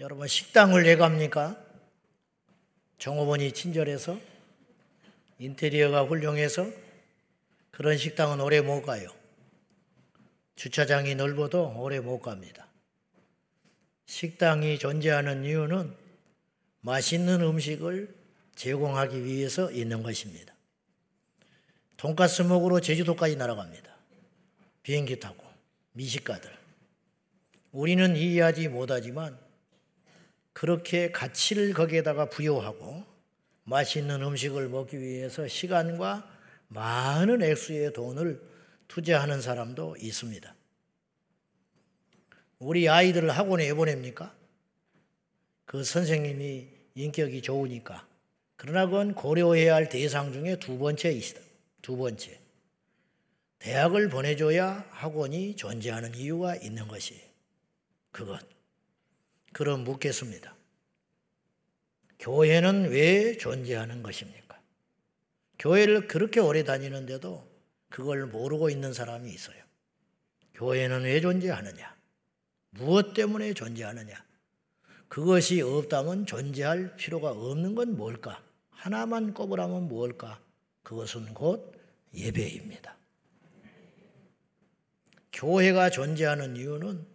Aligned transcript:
여러분 0.00 0.26
식당을 0.26 0.84
왜 0.84 0.96
갑니까? 0.96 1.62
종업원이 2.96 3.52
친절해서 3.52 4.18
인테리어가 5.38 6.04
훌륭해서 6.04 6.66
그런 7.70 7.98
식당은 7.98 8.40
오래 8.40 8.62
못 8.62 8.80
가요. 8.80 9.10
주차장이 10.56 11.16
넓어도 11.16 11.74
오래 11.76 12.00
못 12.00 12.20
갑니다. 12.20 12.66
식당이 14.06 14.78
존재하는 14.78 15.44
이유는 15.44 15.94
맛있는 16.80 17.42
음식을 17.42 18.14
제공하기 18.56 19.22
위해서 19.22 19.70
있는 19.70 20.02
것입니다. 20.02 20.54
돈가스 21.98 22.40
먹으러 22.40 22.80
제주도까지 22.80 23.36
날아갑니다. 23.36 23.94
비행기 24.82 25.20
타고 25.20 25.44
미식가들. 25.92 26.50
우리는 27.72 28.16
이해하지 28.16 28.68
못하지만 28.68 29.49
그렇게 30.60 31.10
가치를 31.10 31.72
거기에다가 31.72 32.26
부여하고 32.26 33.02
맛있는 33.64 34.22
음식을 34.22 34.68
먹기 34.68 35.00
위해서 35.00 35.48
시간과 35.48 36.30
많은 36.68 37.42
액수의 37.42 37.94
돈을 37.94 38.46
투자하는 38.86 39.40
사람도 39.40 39.96
있습니다. 39.98 40.54
우리 42.58 42.90
아이들을 42.90 43.30
학원에 43.30 43.68
왜 43.68 43.72
보냅니까? 43.72 44.36
그 45.64 45.82
선생님이 45.82 46.68
인격이 46.94 47.40
좋으니까. 47.40 48.06
그러나 48.56 48.84
그건 48.84 49.14
고려해야 49.14 49.74
할 49.74 49.88
대상 49.88 50.30
중에 50.30 50.58
두 50.58 50.76
번째이시다. 50.76 51.40
두 51.80 51.96
번째. 51.96 52.38
대학을 53.60 54.10
보내줘야 54.10 54.86
학원이 54.90 55.56
존재하는 55.56 56.14
이유가 56.14 56.54
있는 56.54 56.86
것이 56.86 57.18
그것. 58.10 58.59
그럼 59.52 59.84
묻겠습니다. 59.84 60.56
교회는 62.18 62.90
왜 62.90 63.36
존재하는 63.36 64.02
것입니까? 64.02 64.60
교회를 65.58 66.06
그렇게 66.06 66.40
오래 66.40 66.64
다니는데도 66.64 67.48
그걸 67.88 68.26
모르고 68.26 68.70
있는 68.70 68.92
사람이 68.92 69.30
있어요. 69.30 69.62
교회는 70.54 71.04
왜 71.04 71.20
존재하느냐? 71.20 71.96
무엇 72.70 73.14
때문에 73.14 73.54
존재하느냐? 73.54 74.14
그것이 75.08 75.60
없다면 75.60 76.26
존재할 76.26 76.96
필요가 76.96 77.30
없는 77.32 77.74
건 77.74 77.96
뭘까? 77.96 78.42
하나만 78.70 79.34
꼽으라면 79.34 79.88
뭘까? 79.88 80.40
그것은 80.82 81.34
곧 81.34 81.74
예배입니다. 82.14 82.96
교회가 85.32 85.90
존재하는 85.90 86.56
이유는 86.56 87.06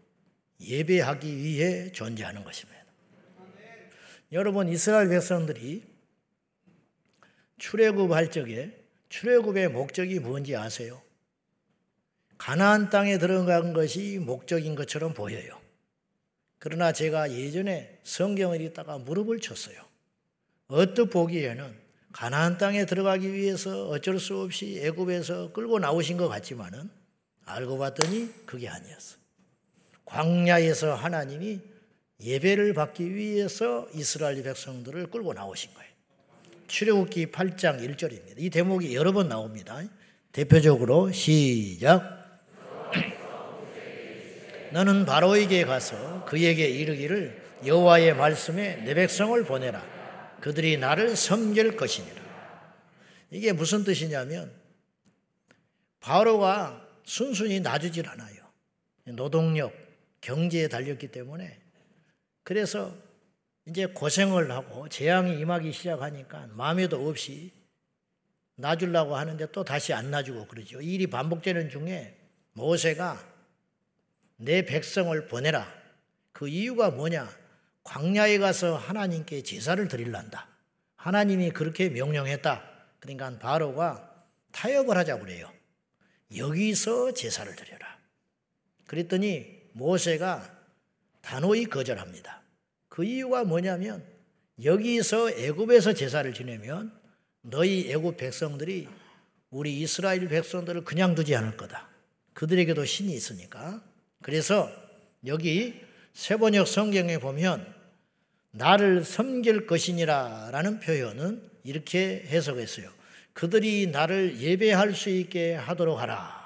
예배하기 0.59 1.37
위해 1.37 1.91
존재하는 1.91 2.43
것입니다. 2.43 2.75
여러분 4.31 4.67
이스라엘 4.67 5.09
백성들이 5.09 5.83
출애굽할 7.57 8.31
적에 8.31 8.85
출애굽의 9.09 9.69
목적이 9.69 10.19
뭔지 10.19 10.55
아세요? 10.55 11.01
가나안 12.37 12.89
땅에 12.89 13.17
들어간 13.17 13.73
것이 13.73 14.19
목적인 14.19 14.75
것처럼 14.75 15.13
보여요. 15.13 15.59
그러나 16.59 16.91
제가 16.91 17.31
예전에 17.31 17.99
성경을 18.03 18.61
읽다가 18.61 18.97
무릎을 18.97 19.39
쳤어요. 19.39 19.77
어떻 20.67 21.05
보기에는 21.05 21.85
가나안 22.11 22.57
땅에 22.57 22.85
들어가기 22.85 23.31
위해서 23.33 23.87
어쩔 23.89 24.19
수 24.19 24.39
없이 24.39 24.79
애굽에서 24.81 25.53
끌고 25.53 25.79
나오신 25.79 26.17
것 26.17 26.27
같지만은 26.27 26.89
알고 27.45 27.77
봤더니 27.77 28.45
그게 28.45 28.67
아니었어. 28.67 29.24
광야에서 30.05 30.95
하나님이 30.95 31.59
예배를 32.21 32.73
받기 32.73 33.13
위해서 33.13 33.87
이스라엘 33.93 34.41
백성들을 34.43 35.07
끌고 35.07 35.33
나오신 35.33 35.73
거예요. 35.73 35.91
출애굽기 36.67 37.27
8장 37.27 37.79
1절입니다. 37.79 38.35
이 38.37 38.49
대목이 38.49 38.95
여러 38.95 39.11
번 39.11 39.29
나옵니다. 39.29 39.81
대표적으로 40.31 41.11
시작. 41.11 42.25
너는 44.71 45.05
바로에게 45.05 45.65
가서 45.65 46.25
그에게 46.25 46.67
이르기를 46.67 47.43
여호와의 47.65 48.15
말씀에 48.15 48.77
내 48.77 48.93
백성을 48.93 49.41
보내라. 49.43 49.83
그들이 50.41 50.77
나를 50.77 51.15
섬길 51.15 51.75
것이니라. 51.75 52.21
이게 53.31 53.51
무슨 53.53 53.83
뜻이냐면 53.83 54.51
바로가 55.99 56.85
순순히 57.03 57.59
놔주질 57.59 58.07
않아요. 58.09 58.35
노동력, 59.05 59.73
경제에 60.25 60.67
달렸기 60.67 61.09
때문에 61.09 61.59
그래서 62.43 62.91
이제 63.67 63.85
고생을 63.85 64.51
하고 64.51 64.89
재앙이 64.89 65.39
임하기 65.39 65.71
시작하니까 65.71 66.47
마음에도 66.53 67.07
없이 67.07 67.51
놔주려고 68.55 69.15
하는데 69.15 69.45
또 69.51 69.63
다시 69.63 69.93
안 69.93 70.09
놔주고 70.09 70.47
그러죠. 70.47 70.81
일이 70.81 71.05
반복되는 71.07 71.69
중에 71.69 72.17
모세가 72.53 73.23
내 74.37 74.65
백성을 74.65 75.27
보내라. 75.27 75.71
그 76.31 76.47
이유가 76.47 76.89
뭐냐? 76.89 77.29
광야에 77.83 78.39
가서 78.39 78.77
하나님께 78.77 79.43
제사를 79.43 79.87
드릴란다. 79.87 80.47
하나님이 80.95 81.51
그렇게 81.51 81.89
명령했다. 81.89 82.63
그러니까 82.99 83.37
바로가 83.37 84.25
타협을 84.51 84.97
하자고 84.97 85.25
그래요. 85.25 85.51
여기서 86.35 87.13
제사를 87.13 87.55
드려라. 87.55 87.99
그랬더니 88.87 89.54
모세가 89.75 90.57
단호히 91.21 91.65
거절합니다. 91.65 92.41
그 92.87 93.03
이유가 93.03 93.43
뭐냐면 93.43 94.05
여기서 94.63 95.31
애굽에서 95.31 95.93
제사를 95.93 96.33
지내면 96.33 96.93
너희 97.41 97.91
애굽 97.91 98.15
백성들이 98.15 98.87
우리 99.49 99.81
이스라엘 99.81 100.27
백성들을 100.29 100.85
그냥 100.85 101.13
두지 101.13 101.35
않을 101.35 101.57
거다. 101.57 101.89
그들에게도 102.33 102.85
신이 102.85 103.13
있으니까. 103.13 103.83
그래서 104.21 104.71
여기 105.25 105.81
세번역 106.13 106.67
성경에 106.67 107.17
보면 107.17 107.73
나를 108.51 109.03
섬길 109.03 109.67
것이니라 109.67 110.51
라는 110.51 110.79
표현은 110.79 111.51
이렇게 111.63 112.23
해석했어요. 112.27 112.89
그들이 113.33 113.87
나를 113.87 114.39
예배할 114.39 114.93
수 114.93 115.09
있게 115.09 115.55
하도록 115.55 115.99
하라. 115.99 116.45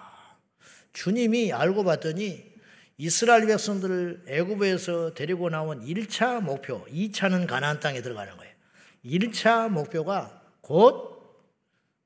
주님이 0.94 1.54
알고 1.54 1.84
봤더니 1.84 2.49
이스라엘 3.02 3.48
백성들을 3.48 4.24
애굽에서 4.28 5.14
데리고 5.14 5.50
나온 5.50 5.80
1차 5.86 6.42
목표, 6.42 6.86
2차는 6.88 7.48
가나안 7.48 7.80
땅에 7.80 8.02
들어가는 8.02 8.36
거예요. 8.36 8.54
1차 9.06 9.70
목표가 9.70 10.42
곧 10.60 11.18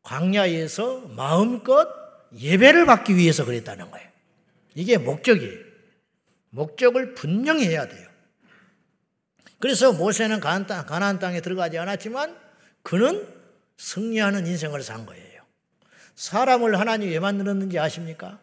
광야에서 0.03 1.07
마음껏 1.15 1.89
예배를 2.37 2.85
받기 2.85 3.15
위해서 3.15 3.43
그랬다는 3.43 3.89
거예요. 3.89 4.07
이게 4.75 4.99
목적이에요. 4.99 5.65
목적을 6.51 7.15
분명히 7.15 7.65
해야 7.65 7.87
돼요. 7.87 8.07
그래서 9.57 9.93
모세는 9.93 10.41
가나안 10.41 11.17
땅에 11.17 11.41
들어가지 11.41 11.79
않았지만 11.79 12.37
그는 12.83 13.27
승리하는 13.77 14.45
인생을 14.45 14.83
산 14.83 15.07
거예요. 15.07 15.41
사람을 16.13 16.79
하나님이 16.79 17.13
왜 17.13 17.19
만들었는지 17.19 17.79
아십니까? 17.79 18.42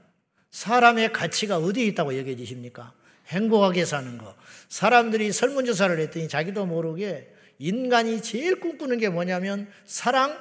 사람의 0.50 1.12
가치가 1.12 1.58
어디에 1.58 1.84
있다고 1.86 2.16
여겨지십니까? 2.18 2.92
행복하게 3.28 3.84
사는 3.84 4.18
거. 4.18 4.34
사람들이 4.68 5.32
설문조사를 5.32 5.98
했더니 6.00 6.28
자기도 6.28 6.66
모르게 6.66 7.32
인간이 7.58 8.20
제일 8.22 8.58
꿈꾸는 8.58 8.98
게 8.98 9.08
뭐냐면 9.08 9.68
사랑, 9.84 10.36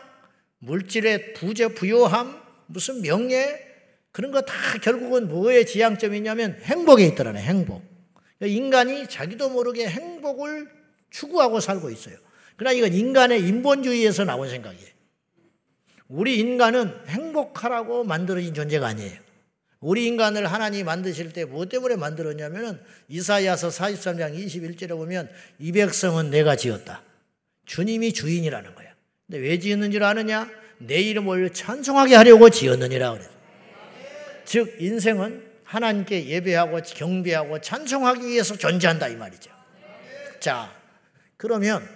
물질의 0.60 1.34
부재, 1.34 1.68
부요함, 1.74 2.42
무슨 2.68 3.02
명예, 3.02 3.68
그런 4.12 4.32
거 4.32 4.42
다 4.42 4.54
결국은 4.82 5.28
뭐의 5.28 5.66
지향점이 5.66 6.18
있냐면 6.18 6.60
행복에 6.64 7.06
있더라네, 7.08 7.42
행복. 7.42 7.84
인간이 8.42 9.08
자기도 9.08 9.50
모르게 9.50 9.88
행복을 9.88 10.70
추구하고 11.12 11.60
살고 11.60 11.90
있어요. 11.90 12.16
그러나 12.56 12.74
이건 12.74 12.94
인간의 12.94 13.42
인본주의에서 13.48 14.26
나온 14.26 14.50
생각이에요. 14.50 14.90
우리 16.08 16.40
인간은 16.40 17.08
행복하라고 17.08 18.04
만들어진 18.04 18.54
존재가 18.54 18.88
아니에요. 18.88 19.29
우리 19.82 20.06
인간을 20.08 20.52
하나님이 20.52 20.84
만드실 20.84 21.32
때 21.32 21.46
뭐 21.46 21.66
때문에 21.66 21.96
만들었냐면은 21.96 22.80
이사야서 23.08 23.70
43장 23.70 24.38
21절에 24.38 24.90
보면 24.90 25.30
이 25.58 25.72
백성은 25.72 26.30
내가 26.30 26.56
지었다. 26.56 27.02
주님이 27.66 28.14
주인이라는 28.14 28.76
거야. 28.76 28.94
근데 29.28 29.40
왜 29.40 29.60
지었는 29.60 29.92
줄 29.92 30.04
아느냐? 30.04 30.50
내 30.80 31.00
이름을 31.02 31.52
찬송하게 31.54 32.16
하려고 32.16 32.50
지었느니라 32.50 33.14
그래. 33.14 33.26
즉 34.46 34.76
인생은 34.80 35.48
하나님께 35.64 36.26
예배하고 36.26 36.82
경배하고 36.82 37.62
찬송하기 37.62 38.26
위해서 38.28 38.58
존재한다 38.58 39.08
이 39.10 39.16
말이죠. 39.16 39.52
자, 40.40 40.74
그러면 41.38 41.88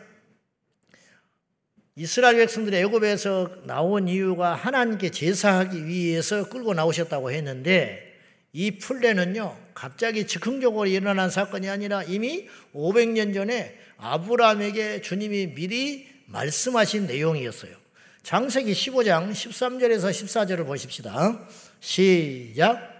이스라엘 1.95 2.38
백성들이 2.38 2.78
애굽에서 2.78 3.66
나온 3.66 4.07
이유가 4.07 4.56
하나님께 4.56 5.12
제사하기 5.12 5.86
위해서 5.86 6.50
끌고 6.50 6.74
나오셨다고 6.74 7.30
했는데 7.31 8.13
이 8.51 8.80
풀레는요 8.80 9.56
갑자기 9.75 10.25
즉흥적으로 10.25 10.88
일어난 10.88 11.30
사건이 11.30 11.69
아니라 11.69 12.01
이미 12.04 12.48
500년 12.74 13.34
전에 13.36 13.78
아브라함에게 13.98 15.01
주님이 15.01 15.54
미리 15.54 16.07
말씀하신 16.25 17.06
내용이었어요. 17.06 17.75
장세기 18.24 18.74
15장 18.74 19.31
13절에서 19.31 20.10
14절을 20.10 20.66
보십시다. 20.66 21.40
시작. 21.80 22.92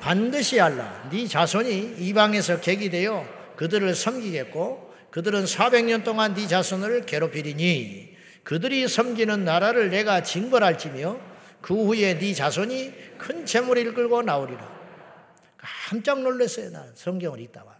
반드시 0.00 0.60
알라. 0.60 1.08
네 1.10 1.26
자손이 1.26 1.96
이방에서 1.98 2.60
객이 2.60 2.88
되어 2.88 3.26
그들을 3.56 3.94
섬기겠고 3.94 4.83
그들은 5.14 5.44
400년 5.44 6.02
동안 6.02 6.34
네 6.34 6.48
자손을 6.48 7.06
괴롭히리니 7.06 8.16
그들이 8.42 8.88
섬기는 8.88 9.44
나라를 9.44 9.88
내가 9.88 10.24
징벌할지며 10.24 11.20
그 11.60 11.72
후에 11.72 12.18
네 12.18 12.34
자손이 12.34 12.92
큰 13.16 13.46
재물을 13.46 13.94
끌고 13.94 14.22
나오리라. 14.22 14.68
깜짝 15.88 16.20
놀랐어요. 16.20 16.70
나는 16.70 16.90
성경을 16.96 17.38
읽다가 17.42 17.78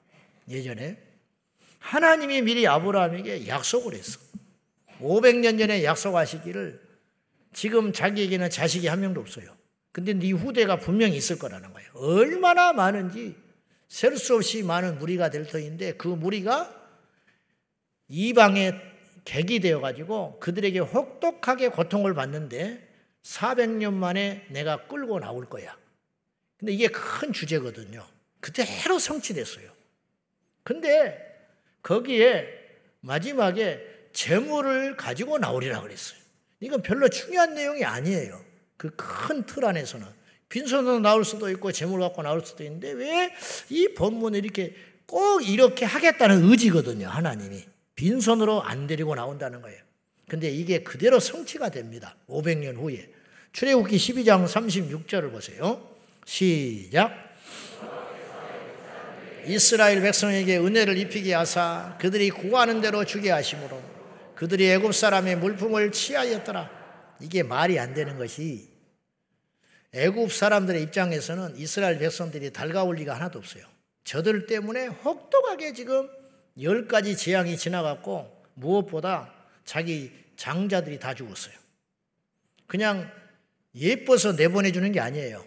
예전에 0.49 0.97
하나님이 1.81 2.43
미리 2.43 2.69
아브라함에게 2.69 3.49
약속을 3.49 3.95
했어. 3.95 4.21
500년 5.01 5.59
전에 5.59 5.83
약속하시기를 5.83 6.81
지금 7.53 7.93
자기에게는 7.93 8.49
자식이 8.49 8.87
한 8.87 9.01
명도 9.01 9.21
없어요. 9.21 9.57
근데 9.91 10.15
네 10.15 10.31
후대가 10.31 10.77
분명히 10.79 11.17
있을 11.17 11.41
거라는 11.41 11.73
거예요. 11.73 11.91
얼마나 11.95 12.73
많은지 12.73 13.35
셀 13.89 14.17
수 14.19 14.37
없이 14.37 14.63
많은 14.63 15.01
무리가 15.01 15.31
될 15.31 15.49
터인데 15.49 15.95
그 15.95 16.07
무리가 16.07 16.84
이방에 18.09 18.73
객이 19.25 19.61
되어 19.61 19.81
가지고 19.81 20.39
그들에게 20.41 20.79
혹독하게 20.81 21.69
고통을 21.69 22.15
받는데 22.15 22.87
400년 23.23 23.95
만에 23.95 24.45
내가 24.51 24.87
끌고 24.87 25.19
나올 25.21 25.49
거야. 25.49 25.77
근데 26.59 26.73
이게 26.73 26.89
큰 26.89 27.33
주제거든요. 27.33 28.07
그대로 28.41 28.99
성취됐어요. 28.99 29.71
근데 30.63 31.19
거기에 31.83 32.47
마지막에 33.01 33.81
재물을 34.13 34.97
가지고 34.97 35.39
나오리라 35.39 35.81
그랬어요. 35.83 36.19
이건 36.61 36.83
별로 36.83 37.09
중요한 37.09 37.55
내용이 37.55 37.85
아니에요. 37.85 38.43
그 38.77 38.91
큰 38.97 39.45
틀 39.47 39.65
안에서는 39.65 40.07
빈손으로 40.49 41.01
나올 41.01 41.25
수도 41.25 41.49
있고 41.51 41.73
재물 41.73 42.01
갖고 42.01 42.23
나올 42.23 42.45
수도 42.45 42.63
있는데 42.65 42.93
왜 42.93 43.31
이 43.71 43.89
본문을 43.95 44.45
이렇게 44.45 44.75
꼭 45.07 45.47
이렇게 45.47 45.85
하겠다는 45.85 46.45
의지거든요. 46.51 47.09
하나님이 47.09 47.65
빈손으로 47.95 48.63
안 48.63 48.87
데리고 48.87 49.15
나온다는 49.15 49.63
거예요. 49.63 49.81
근데 50.29 50.51
이게 50.51 50.83
그대로 50.83 51.21
성취가 51.21 51.69
됩니다. 51.69 52.17
500년 52.29 52.77
후에 52.77 53.11
출애굽기 53.53 53.97
12장 53.97 54.47
36절을 54.47 55.31
보세요. 55.31 55.87
시작. 56.25 57.25
이스라엘 59.47 60.01
백성에게 60.01 60.59
은혜를 60.59 60.97
입히게 60.97 61.35
하사 61.35 61.97
그들이 62.01 62.31
구하는 62.31 62.81
대로 62.81 63.05
주게 63.05 63.31
하심으로 63.31 63.83
그들이 64.35 64.71
애굽 64.71 64.95
사람의 64.95 65.37
물품을 65.37 65.93
취하였더라. 65.93 66.71
이게 67.21 67.43
말이 67.43 67.79
안 67.79 67.95
되는 67.95 68.19
것이 68.19 68.69
애굽 69.93 70.33
사람들의 70.33 70.83
입장에서는 70.83 71.57
이스라엘 71.57 71.99
백성들이 71.99 72.53
달가울 72.53 72.97
리가 72.97 73.15
하나도 73.15 73.39
없어요. 73.39 73.65
저들 74.03 74.47
때문에 74.47 74.87
혹독하게 74.87 75.73
지금 75.73 76.09
열 76.61 76.87
가지 76.87 77.17
재앙이 77.17 77.57
지나갔고 77.57 78.45
무엇보다 78.55 79.33
자기 79.65 80.13
장자들이 80.37 80.99
다 80.99 81.15
죽었어요. 81.15 81.55
그냥 82.67 83.11
예뻐서 83.75 84.33
내보내 84.33 84.73
주는 84.73 84.93
게 84.93 85.01
아니에요. 85.01 85.45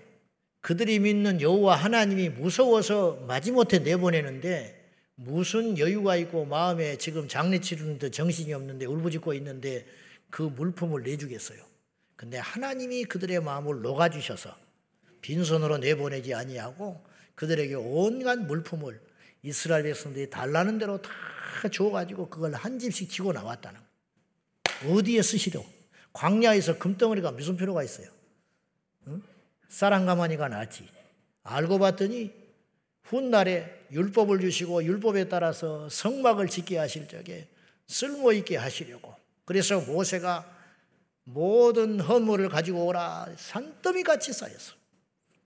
그들이 0.61 0.99
믿는 0.99 1.39
여호와 1.39 1.75
하나님이 1.75 2.29
무서워서 2.29 3.23
마지못해 3.27 3.79
내보내는데 3.79 4.75
무슨 5.15 5.77
여유가 5.77 6.15
있고 6.17 6.45
마음에 6.45 6.97
지금 6.97 7.27
장례 7.27 7.59
치르는데 7.59 8.11
정신이 8.11 8.53
없는데 8.53 8.85
울부짖고 8.85 9.33
있는데 9.35 9.85
그 10.29 10.41
물품을 10.41 11.03
내주겠어요. 11.03 11.59
근데 12.15 12.37
하나님이 12.37 13.05
그들의 13.05 13.39
마음을 13.41 13.81
녹아주셔서 13.81 14.55
빈손으로 15.21 15.77
내보내지 15.77 16.33
아니하고 16.33 17.03
그들에게 17.35 17.75
온갖 17.75 18.39
물품을 18.39 18.99
이스라엘 19.47 19.83
백성들이 19.83 20.29
달라는 20.29 20.77
대로 20.77 21.01
다 21.01 21.09
줘가지고 21.71 22.29
그걸 22.29 22.53
한 22.53 22.77
집씩 22.79 23.09
지고 23.09 23.31
나왔다는 23.31 23.79
어디에 24.89 25.21
쓰시려? 25.21 25.63
광야에서 26.11 26.77
금덩어리가 26.77 27.31
무슨 27.31 27.55
필요가 27.55 27.81
있어요? 27.81 28.09
응? 29.07 29.23
사랑 29.69 30.05
가마니가 30.05 30.49
낫지. 30.49 30.89
알고 31.43 31.79
봤더니 31.79 32.33
훗날에 33.03 33.85
율법을 33.91 34.41
주시고 34.41 34.83
율법에 34.83 35.29
따라서 35.29 35.87
성막을 35.87 36.49
짓게 36.49 36.77
하실 36.77 37.07
적에 37.07 37.47
쓸모 37.87 38.33
있게 38.33 38.57
하시려고 38.57 39.15
그래서 39.45 39.79
모세가 39.79 40.57
모든 41.23 42.01
허물을 42.01 42.49
가지고 42.49 42.85
오라 42.87 43.27
산더미 43.37 44.03
같이 44.03 44.33
쌓였어. 44.33 44.73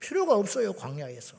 필요가 0.00 0.34
없어요, 0.34 0.72
광야에서. 0.72 1.36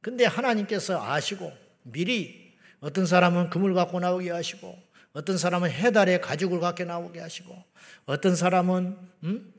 근데 0.00 0.24
하나님께서 0.24 1.02
아시고 1.02 1.63
미리 1.84 2.52
어떤 2.80 3.06
사람은 3.06 3.50
금을 3.50 3.72
갖고 3.74 4.00
나오게 4.00 4.30
하시고 4.30 4.76
어떤 5.12 5.38
사람은 5.38 5.70
해달에 5.70 6.18
가죽을 6.18 6.60
갖게 6.60 6.84
나오게 6.84 7.20
하시고 7.20 7.56
어떤 8.06 8.34
사람은 8.34 8.96
음? 9.22 9.54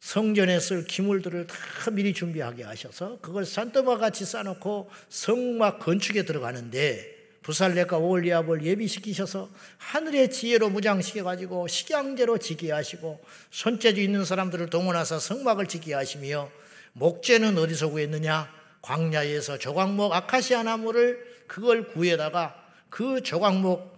성전에 0.00 0.60
쓸 0.60 0.84
기물들을 0.84 1.46
다 1.46 1.90
미리 1.90 2.12
준비하게 2.12 2.64
하셔서 2.64 3.18
그걸 3.20 3.44
산더마 3.44 3.98
같이 3.98 4.24
쌓아놓고 4.24 4.90
성막 5.08 5.80
건축에 5.80 6.24
들어가는데 6.24 7.16
부살레과 7.42 7.98
올리압을 7.98 8.64
예비시키셔서 8.64 9.48
하늘의 9.78 10.30
지혜로 10.30 10.68
무장시켜 10.68 11.22
가지고 11.22 11.68
식양제로 11.68 12.38
지게 12.38 12.72
하시고 12.72 13.20
손재주 13.50 14.00
있는 14.00 14.24
사람들을 14.24 14.68
동원하사 14.68 15.20
성막을 15.20 15.66
지게 15.66 15.94
하시며 15.94 16.50
목재는 16.92 17.56
어디서 17.56 17.90
구했느냐? 17.90 18.52
광야에서 18.86 19.58
조각목 19.58 20.12
아카시아 20.12 20.62
나무를 20.62 21.18
그걸 21.48 21.88
구해다가 21.88 22.54
그 22.88 23.20
조각목 23.20 23.96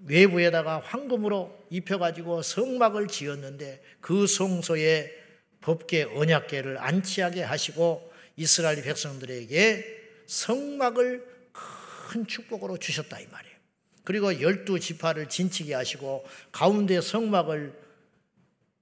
외부에다가 0.00 0.80
황금으로 0.80 1.56
입혀가지고 1.70 2.42
성막을 2.42 3.06
지었는데 3.06 3.80
그 4.00 4.26
성소에 4.26 5.12
법계 5.60 6.02
언약계를 6.02 6.78
안치하게 6.78 7.42
하시고 7.42 8.10
이스라엘 8.36 8.82
백성들에게 8.82 9.84
성막을 10.26 11.24
큰 11.52 12.26
축복으로 12.26 12.78
주셨다 12.78 13.20
이 13.20 13.26
말이에요. 13.30 13.56
그리고 14.02 14.40
열두 14.40 14.80
지파를 14.80 15.28
진치게 15.28 15.74
하시고 15.74 16.24
가운데 16.50 17.00
성막을 17.00 17.72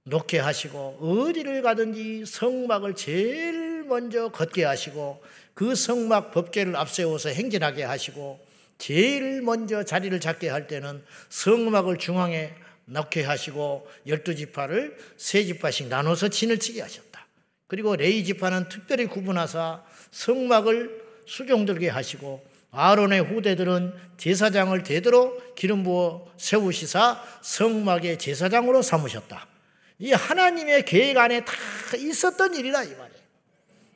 놓게 0.09 0.39
하시고 0.39 0.99
어디를 1.01 1.63
가든지 1.63 2.25
성막을 2.27 2.95
제일 2.95 3.85
먼저 3.85 4.29
걷게 4.29 4.65
하시고 4.65 5.23
그 5.55 5.75
성막 5.75 6.33
법계를 6.33 6.77
앞세워서 6.77 7.31
행진하게 7.31 7.85
하시고 7.85 8.41
제일 8.79 9.43
먼저 9.43 9.83
자리를 9.83 10.19
잡게 10.21 10.49
할 10.49 10.67
때는 10.67 11.03
성막을 11.31 11.99
중앙에 11.99 12.55
넣게 12.87 13.23
하시고 13.23 13.89
열두 14.07 14.37
지파를 14.37 14.97
세 15.17 15.45
지파씩 15.45 15.89
나눠서 15.89 16.29
진을 16.29 16.59
치게 16.59 16.81
하셨다. 16.81 17.27
그리고 17.67 17.97
레이 17.97 18.25
지파는 18.25 18.69
특별히 18.69 19.07
구분하사 19.07 19.83
성막을 20.11 21.03
수종들게 21.27 21.89
하시고 21.89 22.43
아론의 22.71 23.23
후대들은 23.23 23.95
제사장을 24.17 24.83
대대로 24.83 25.39
기름 25.55 25.83
부어 25.83 26.33
세우시사 26.39 27.23
성막의 27.43 28.19
제사장으로 28.19 28.81
삼으셨다. 28.83 29.58
이 29.99 30.13
하나님의 30.13 30.85
계획 30.85 31.17
안에 31.17 31.45
다 31.45 31.53
있었던 31.97 32.55
일이다 32.55 32.85
이 32.85 32.91
말이에요. 32.91 33.23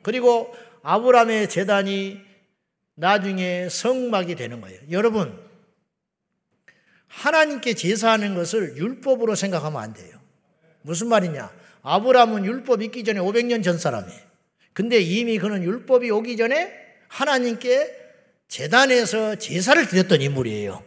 그리고 0.01 0.53
아브라함의 0.81 1.49
재단이 1.49 2.19
나중에 2.95 3.69
성막이 3.69 4.35
되는 4.35 4.59
거예요. 4.61 4.79
여러분 4.91 5.39
하나님께 7.07 7.73
제사하는 7.75 8.35
것을 8.35 8.75
율법으로 8.75 9.35
생각하면 9.35 9.81
안 9.81 9.93
돼요. 9.93 10.19
무슨 10.81 11.07
말이냐? 11.07 11.51
아브라함은 11.83 12.45
율법 12.45 12.81
있기 12.83 13.03
전에 13.03 13.19
500년 13.19 13.63
전 13.63 13.77
사람이에요. 13.77 14.19
근데 14.73 14.99
이미 14.99 15.37
그는 15.37 15.63
율법이 15.63 16.09
오기 16.09 16.35
전에 16.35 16.73
하나님께 17.07 18.01
재단에서 18.47 19.35
제사를 19.35 19.87
드렸던 19.87 20.21
인물이에요. 20.21 20.83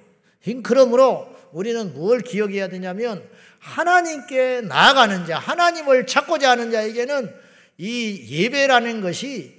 그러므로 0.63 1.35
우리는 1.53 1.95
뭘 1.95 2.21
기억해야 2.21 2.69
되냐면 2.69 3.27
하나님께 3.67 4.63
나아가는 4.63 5.27
자, 5.27 5.39
하나님을 5.39 6.07
찾고자 6.07 6.51
하는 6.51 6.71
자에게는 6.71 7.35
이 7.79 8.27
예배라는 8.31 9.01
것이 9.01 9.55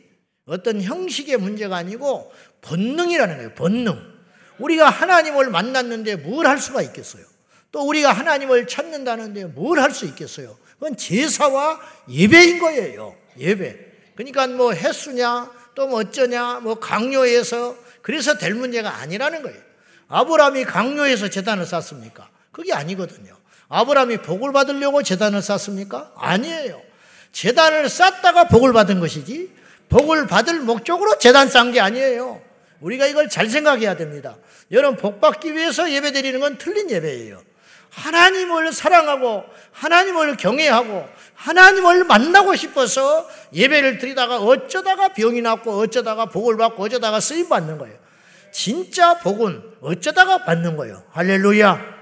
어떤 0.46 0.82
형식의 0.82 1.38
문제가 1.38 1.76
아니고 1.76 2.32
본능이라는 2.62 3.36
거예요. 3.36 3.54
본능. 3.54 4.02
우리가 4.60 4.90
하나님을 4.90 5.50
만났는데 5.50 6.16
뭘 6.16 6.48
할 6.48 6.58
수가 6.58 6.82
있겠어요? 6.82 7.24
또 7.72 7.86
우리가 7.86 8.12
하나님을 8.14 8.66
찾는다는데 8.68 9.46
뭘 9.46 9.78
할 9.80 9.92
수 9.92 10.06
있겠어요? 10.06 10.58
그건 10.80 10.96
제사와 10.96 11.80
예배인 12.10 12.60
거예요. 12.60 13.16
예배. 13.38 13.78
그러니까 14.16 14.48
뭐 14.48 14.74
횟수냐, 14.74 15.52
또 15.76 15.86
뭐 15.88 16.00
어쩌냐, 16.00 16.62
뭐 16.62 16.80
강요해서 16.80 17.78
그래서 18.02 18.38
될 18.38 18.56
문제가 18.56 18.96
아니라는 18.98 19.44
거예요. 19.44 19.60
아브라함이 20.08 20.64
강요해서 20.64 21.30
재단을 21.30 21.66
쌓습니까? 21.68 22.30
그게 22.52 22.74
아니거든요. 22.74 23.37
아브라함이 23.69 24.17
복을 24.17 24.53
받으려고 24.53 25.03
재단을 25.03 25.41
쌓습니까? 25.41 26.12
아니에요. 26.15 26.81
재단을 27.31 27.89
쌓다가 27.89 28.45
복을 28.45 28.74
받은 28.74 29.00
것이지 29.00 29.51
복을 29.89 30.27
받을 30.27 30.59
목적으로 30.59 31.17
재단 31.17 31.50
쌓은 31.50 31.71
게 31.71 31.79
아니에요. 31.79 32.41
우리가 32.81 33.07
이걸 33.07 33.29
잘 33.29 33.50
생각해야 33.50 33.95
됩니다. 33.95 34.38
여러분 34.71 34.97
복 34.97 35.19
받기 35.21 35.53
위해서 35.53 35.91
예배 35.91 36.12
드리는 36.12 36.39
건 36.39 36.57
틀린 36.57 36.89
예배예요. 36.89 37.41
하나님을 37.89 38.74
사랑하고 38.74 39.43
하나님을 39.71 40.38
경외하고 40.38 41.07
하나님을 41.33 42.03
만나고 42.03 42.55
싶어서 42.55 43.27
예배를 43.53 43.97
드리다가 43.97 44.38
어쩌다가 44.38 45.09
병이 45.09 45.41
났고 45.41 45.79
어쩌다가 45.79 46.25
복을 46.25 46.57
받고 46.57 46.83
어쩌다가 46.83 47.19
쓰임 47.19 47.50
받는 47.50 47.77
거예요. 47.77 47.95
진짜 48.51 49.17
복은 49.19 49.63
어쩌다가 49.81 50.39
받는 50.39 50.77
거예요. 50.77 51.03
할렐루야. 51.12 51.97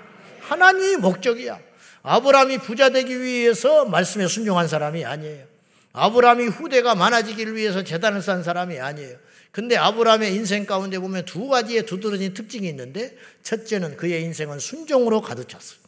하나님이 0.46 0.98
목적이야. 0.98 1.60
아브라함이 2.04 2.60
부자 2.60 2.90
되기 2.90 3.20
위해서 3.20 3.86
말씀에 3.86 4.28
순종한 4.28 4.68
사람이 4.68 5.04
아니에요. 5.04 5.46
아브라함이 5.94 6.46
후대가 6.48 6.94
많아지기를 6.94 7.56
위해서 7.56 7.84
재단을 7.84 8.22
쌓은 8.22 8.44
사람이 8.44 8.80
아니에요. 8.80 9.18
근데 9.52 9.76
아브라함의 9.76 10.36
인생 10.36 10.66
가운데 10.66 11.00
보면 11.00 11.26
두 11.26 11.48
가지의 11.48 11.86
두드러진 11.86 12.34
특징이 12.34 12.68
있는데 12.68 13.18
첫째는 13.42 13.98
그의 13.98 14.22
인생은 14.24 14.60
순종으로 14.60 15.22
가득 15.22 15.50
찼어요. 15.50 15.80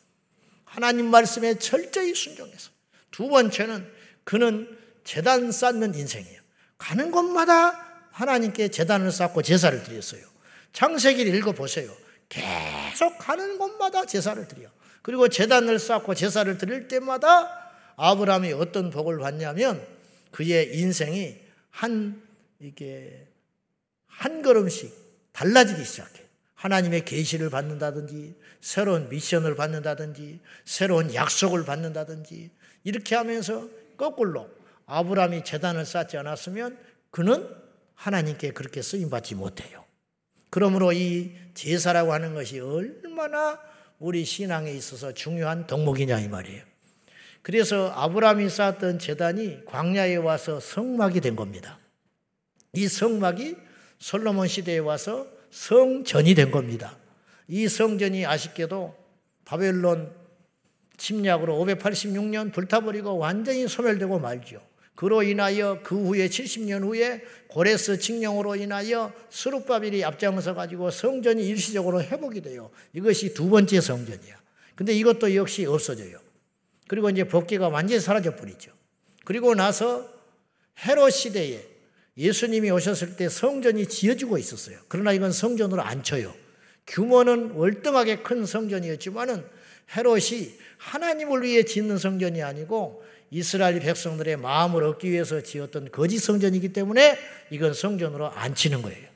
하나님 0.63 1.07
말씀에 1.07 1.59
철저히 1.59 2.15
순종해서. 2.15 2.71
두 3.11 3.27
번째는 3.27 3.85
그는 4.23 4.75
재단 5.03 5.51
쌓는 5.51 5.95
인생이에요. 5.95 6.41
가는 6.77 7.11
곳마다 7.11 8.07
하나님께 8.11 8.69
재단을 8.69 9.11
쌓고 9.11 9.41
제사를 9.43 9.83
드렸어요. 9.83 10.21
창세기를 10.73 11.35
읽어보세요. 11.35 11.91
계속 12.29 13.17
가는 13.17 13.57
곳마다 13.57 14.05
제사를 14.05 14.47
드려. 14.47 14.69
그리고 15.01 15.27
재단을 15.29 15.79
쌓고 15.79 16.15
제사를 16.15 16.57
드릴 16.57 16.87
때마다 16.87 17.71
아브라함이 17.95 18.53
어떤 18.53 18.89
복을 18.89 19.19
받냐면 19.19 19.85
그의 20.31 20.77
인생이 20.77 21.37
한 21.71 22.21
이게 22.59 23.27
한 24.07 24.41
걸음씩 24.41 24.93
달라지기 25.31 25.83
시작해. 25.83 26.23
하나님의 26.55 27.05
계시를 27.05 27.49
받는다든지 27.49 28.35
새로운 28.61 29.09
미션을 29.09 29.55
받는다든지 29.55 30.39
새로운 30.65 31.13
약속을 31.13 31.65
받는다든지 31.65 32.49
이렇게 32.83 33.15
하면서 33.15 33.69
거꾸로 33.95 34.49
아브라함이 34.87 35.43
재단을 35.43 35.85
쌓지 35.85 36.17
않았으면 36.17 36.77
그는 37.11 37.47
하나님께 37.95 38.51
그렇게 38.53 38.81
쓰임 38.81 39.09
받지 39.09 39.35
못해요. 39.35 39.85
그러므로 40.49 40.93
이 40.93 41.31
제사라고 41.57 42.13
하는 42.13 42.35
것이 42.35 42.59
얼마나 42.59 43.59
우리 43.99 44.23
신앙에 44.23 44.71
있어서 44.73 45.11
중요한 45.13 45.65
덕목이냐 45.65 46.19
이 46.19 46.27
말이에요. 46.27 46.63
그래서 47.41 47.89
아브라함이 47.95 48.47
쌓았던 48.47 48.99
재단이 48.99 49.65
광야에 49.65 50.17
와서 50.17 50.59
성막이 50.59 51.19
된 51.19 51.35
겁니다. 51.35 51.79
이 52.73 52.87
성막이 52.87 53.55
솔로몬 53.97 54.47
시대에 54.47 54.77
와서 54.77 55.25
성전이 55.49 56.35
된 56.35 56.51
겁니다. 56.51 56.95
이 57.47 57.67
성전이 57.67 58.25
아쉽게도 58.25 58.95
바벨론 59.43 60.13
침략으로 60.97 61.57
586년 61.65 62.53
불타버리고 62.53 63.17
완전히 63.17 63.67
소멸되고 63.67 64.19
말죠. 64.19 64.61
그로 64.97 65.21
인하여 65.21 65.79
그 65.83 65.95
후에 65.95 66.27
70년 66.27 66.83
후에 66.83 67.21
고레스 67.49 67.99
칙령으로 67.99 68.55
인하여 68.55 69.13
스룹바빌이 69.29 70.03
앞장서 70.03 70.55
가지고 70.55 70.89
성전이 70.89 71.47
일시적으로 71.47 72.01
회복이 72.01 72.41
돼요. 72.41 72.71
이것이 72.93 73.35
두 73.35 73.47
번째 73.47 73.79
성전이야. 73.79 74.35
근데 74.75 74.93
이것도 74.93 75.35
역시 75.35 75.67
없어져요. 75.67 76.17
그리고 76.87 77.11
이제 77.11 77.23
법계가 77.25 77.69
완전히 77.69 78.01
사라져 78.01 78.35
버리죠. 78.35 78.71
그리고 79.23 79.53
나서 79.53 80.11
헤롯 80.83 81.11
시대에 81.11 81.63
예수님이 82.17 82.71
오셨을 82.71 83.17
때 83.17 83.29
성전이 83.29 83.87
지어지고 83.89 84.39
있었어요. 84.39 84.79
그러나 84.87 85.13
이건 85.13 85.31
성전으로 85.31 85.79
안 85.83 86.01
쳐요. 86.01 86.33
규모는 86.87 87.51
월등하게 87.51 88.23
큰 88.23 88.47
성전이었지만은 88.47 89.45
헤롯이 89.95 90.53
하나님을 90.77 91.43
위해 91.43 91.63
짓는 91.63 91.99
성전이 91.99 92.41
아니고 92.41 93.03
이스라엘 93.29 93.79
백성들의 93.79 94.37
마음을 94.37 94.83
얻기 94.83 95.11
위해서 95.11 95.41
지었던 95.41 95.91
거짓 95.91 96.19
성전이기 96.19 96.73
때문에 96.73 97.17
이건 97.49 97.73
성전으로 97.73 98.29
안 98.29 98.55
치는 98.55 98.81
거예요. 98.81 99.07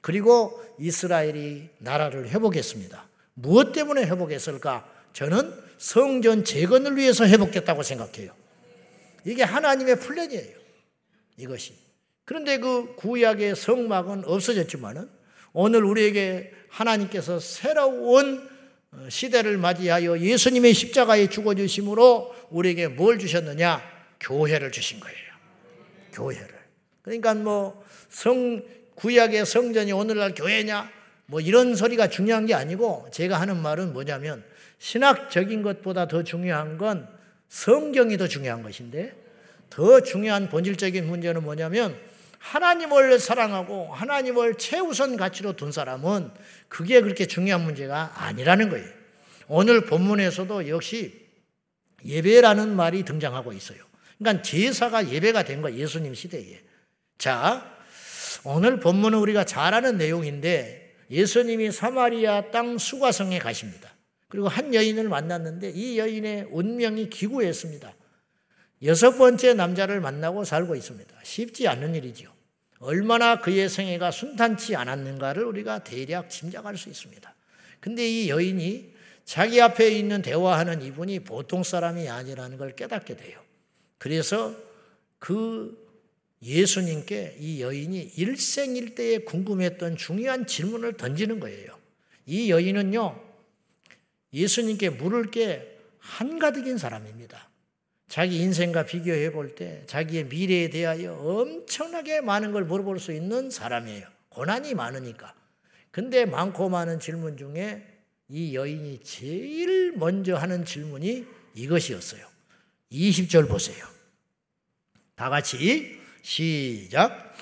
그리고 0.00 0.60
이스라엘이 0.78 1.68
나라를 1.78 2.28
회복했습니다. 2.30 3.08
무엇 3.34 3.72
때문에 3.72 4.04
회복했을까? 4.06 4.88
저는 5.12 5.52
성전 5.78 6.44
재건을 6.44 6.96
위해서 6.96 7.26
회복했다고 7.26 7.82
생각해요. 7.82 8.32
이게 9.24 9.42
하나님의 9.42 10.00
플랜이에요. 10.00 10.56
이것이. 11.36 11.74
그런데 12.24 12.58
그 12.58 12.94
구약의 12.96 13.56
성막은 13.56 14.24
없어졌지만은 14.24 15.08
오늘 15.52 15.84
우리에게 15.84 16.52
하나님께서 16.68 17.40
새로운 17.40 18.48
시대를 19.08 19.56
맞이하여 19.56 20.18
예수님의 20.18 20.74
십자가에 20.74 21.28
죽어주심으로 21.28 22.34
우리에게 22.50 22.88
뭘 22.88 23.18
주셨느냐? 23.18 23.82
교회를 24.18 24.72
주신 24.72 25.00
거예요. 25.00 25.16
교회를. 26.12 26.48
그러니까 27.02 27.34
뭐 27.34 27.84
성, 28.08 28.62
구약의 28.96 29.46
성전이 29.46 29.92
오늘날 29.92 30.34
교회냐? 30.34 30.90
뭐 31.26 31.40
이런 31.40 31.76
소리가 31.76 32.08
중요한 32.08 32.46
게 32.46 32.54
아니고 32.54 33.08
제가 33.12 33.40
하는 33.40 33.56
말은 33.62 33.92
뭐냐면 33.92 34.44
신학적인 34.78 35.62
것보다 35.62 36.08
더 36.08 36.24
중요한 36.24 36.76
건 36.76 37.08
성경이 37.48 38.16
더 38.16 38.26
중요한 38.26 38.62
것인데 38.62 39.14
더 39.70 40.00
중요한 40.00 40.48
본질적인 40.48 41.06
문제는 41.06 41.44
뭐냐면 41.44 41.96
하나님을 42.40 43.18
사랑하고 43.18 43.92
하나님을 43.92 44.56
최우선 44.56 45.16
가치로 45.16 45.56
둔 45.56 45.70
사람은 45.70 46.30
그게 46.68 47.00
그렇게 47.00 47.26
중요한 47.26 47.62
문제가 47.62 48.12
아니라는 48.16 48.70
거예요. 48.70 48.88
오늘 49.46 49.84
본문에서도 49.84 50.68
역시 50.68 51.28
예배라는 52.04 52.74
말이 52.74 53.04
등장하고 53.04 53.52
있어요. 53.52 53.78
그러니까 54.18 54.42
제사가 54.42 55.10
예배가 55.10 55.44
된 55.44 55.60
거예요. 55.60 55.78
예수님 55.78 56.14
시대에. 56.14 56.60
자, 57.18 57.76
오늘 58.44 58.80
본문은 58.80 59.18
우리가 59.18 59.44
잘 59.44 59.74
아는 59.74 59.98
내용인데 59.98 60.96
예수님이 61.10 61.70
사마리아 61.70 62.50
땅 62.50 62.78
수가성에 62.78 63.38
가십니다. 63.38 63.90
그리고 64.28 64.48
한 64.48 64.74
여인을 64.74 65.08
만났는데 65.08 65.70
이 65.70 65.98
여인의 65.98 66.48
운명이 66.50 67.10
기구했습니다. 67.10 67.92
여섯 68.82 69.12
번째 69.18 69.54
남자를 69.54 70.00
만나고 70.00 70.44
살고 70.44 70.74
있습니다. 70.74 71.14
쉽지 71.22 71.68
않은 71.68 71.94
일이죠. 71.94 72.32
얼마나 72.78 73.40
그의 73.40 73.68
생애가 73.68 74.10
순탄치 74.10 74.74
않았는가를 74.74 75.44
우리가 75.44 75.84
대략 75.84 76.30
짐작할 76.30 76.78
수 76.78 76.88
있습니다. 76.88 77.34
근데 77.78 78.08
이 78.08 78.30
여인이 78.30 78.94
자기 79.24 79.60
앞에 79.60 79.90
있는 79.90 80.22
대화하는 80.22 80.82
이분이 80.82 81.20
보통 81.20 81.62
사람이 81.62 82.08
아니라는 82.08 82.56
걸 82.56 82.74
깨닫게 82.74 83.16
돼요. 83.16 83.38
그래서 83.98 84.56
그 85.18 85.78
예수님께 86.42 87.36
이 87.38 87.60
여인이 87.60 88.12
일생일대에 88.16 89.18
궁금했던 89.18 89.96
중요한 89.96 90.46
질문을 90.46 90.94
던지는 90.94 91.38
거예요. 91.38 91.78
이 92.24 92.50
여인은요, 92.50 93.22
예수님께 94.32 94.90
물을 94.90 95.30
게 95.30 95.78
한가득인 95.98 96.78
사람입니다. 96.78 97.49
자기 98.10 98.40
인생과 98.40 98.86
비교해 98.86 99.30
볼 99.30 99.54
때 99.54 99.84
자기의 99.86 100.24
미래에 100.24 100.68
대하여 100.68 101.14
엄청나게 101.14 102.20
많은 102.22 102.50
걸 102.50 102.64
물어볼 102.64 102.98
수 102.98 103.12
있는 103.12 103.50
사람이에요. 103.50 104.04
고난이 104.30 104.74
많으니까. 104.74 105.32
근데 105.92 106.24
많고 106.24 106.68
많은 106.68 106.98
질문 106.98 107.36
중에 107.36 107.86
이 108.28 108.54
여인이 108.56 109.00
제일 109.04 109.92
먼저 109.92 110.36
하는 110.36 110.64
질문이 110.64 111.24
이것이었어요. 111.54 112.26
20절 112.90 113.48
보세요. 113.48 113.86
다 115.14 115.30
같이 115.30 116.00
시작. 116.22 117.36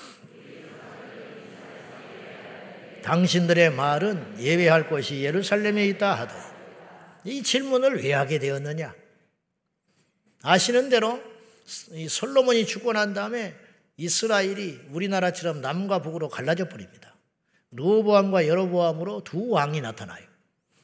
당신들의 3.01 3.71
말은 3.71 4.39
예배할 4.39 4.87
곳이 4.87 5.23
예루살렘에 5.23 5.87
있다 5.87 6.13
하다. 6.13 6.35
이 7.23 7.41
질문을 7.41 8.03
왜 8.03 8.13
하게 8.13 8.37
되었느냐? 8.37 8.98
아시는 10.41 10.89
대로 10.89 11.21
솔로몬이 12.07 12.65
죽고 12.65 12.93
난 12.93 13.13
다음에 13.13 13.55
이스라엘이 13.97 14.79
우리나라처럼 14.91 15.61
남과 15.61 16.01
북으로 16.01 16.29
갈라져 16.29 16.69
버립니다. 16.69 17.15
르호보암과 17.71 18.47
여로보암으로 18.47 19.23
두 19.23 19.49
왕이 19.49 19.81
나타나요. 19.81 20.25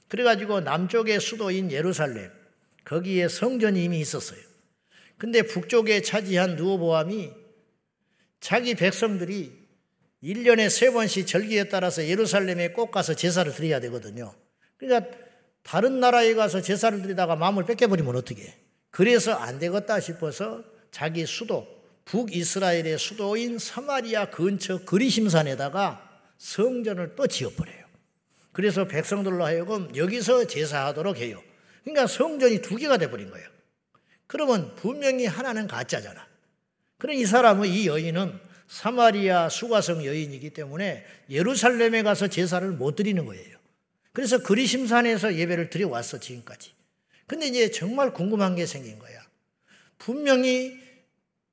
그래가지고 0.08 0.62
남쪽의 0.62 1.20
수도인 1.20 1.72
예루살렘 1.72 2.32
거기에 2.84 3.28
성전이 3.28 3.84
이미 3.84 4.00
있었어요. 4.00 4.40
근데 5.18 5.42
북쪽에 5.42 6.02
차지한 6.02 6.58
르호보암이 6.58 7.32
자기 8.40 8.76
백성들이 8.76 9.66
1년에 10.22 10.70
세 10.70 10.92
번씩 10.92 11.26
절기에 11.26 11.66
따라서 11.70 12.06
예루살렘에 12.06 12.70
꼭 12.74 12.92
가서 12.92 13.16
제사를 13.16 13.52
드려야 13.54 13.80
되거든요. 13.80 14.36
그러니까 14.78 15.10
다른 15.64 16.00
나라에 16.00 16.34
가서 16.36 16.62
제사를 16.62 17.02
드리다가 17.02 17.36
마음을 17.36 17.66
뺏겨버리면 17.66 18.16
어떻게? 18.16 18.54
그래서 18.96 19.34
안 19.34 19.60
되겠다 19.60 20.00
싶어서 20.00 20.64
자기 20.90 21.26
수도 21.26 21.68
북이스라엘의 22.06 22.98
수도인 22.98 23.60
사마리아 23.60 24.30
근처 24.30 24.86
그리심산에다가 24.86 26.22
성전을 26.38 27.18
또 27.18 27.28
지어버려요. 27.28 27.84
그래서 28.54 28.88
백성들로 28.88 29.44
하여금 29.44 29.94
여기서 29.98 30.48
제사하도록 30.48 31.18
해요. 31.18 31.44
그러니까 31.84 32.08
성전이 32.08 32.62
두 32.62 32.78
개가 32.78 32.96
돼버린 32.96 33.30
거예요. 33.32 33.46
그러면 34.28 34.74
분명히 34.76 35.26
하나는 35.26 35.68
가짜잖아. 35.68 36.26
그럼 36.98 37.18
이 37.18 37.26
사람은 37.26 37.68
이 37.68 37.88
여인은 37.88 38.40
사마리아 38.70 39.50
수가성 39.50 40.06
여인이기 40.06 40.52
때문에 40.52 41.06
예루살렘에 41.30 42.02
가서 42.02 42.30
제사를 42.30 42.66
못 42.72 42.96
드리는 42.96 43.26
거예요. 43.26 43.58
그래서 44.14 44.38
그리심산에서 44.38 45.36
예배를 45.36 45.70
드려왔어, 45.70 46.22
지금까지. 46.22 46.76
근데 47.28 47.48
이제 47.48 47.72
정말 47.72 48.14
궁금한 48.14 48.56
게 48.56 48.66
생긴 48.66 49.00
거야. 49.00 49.20
분명히 49.98 50.78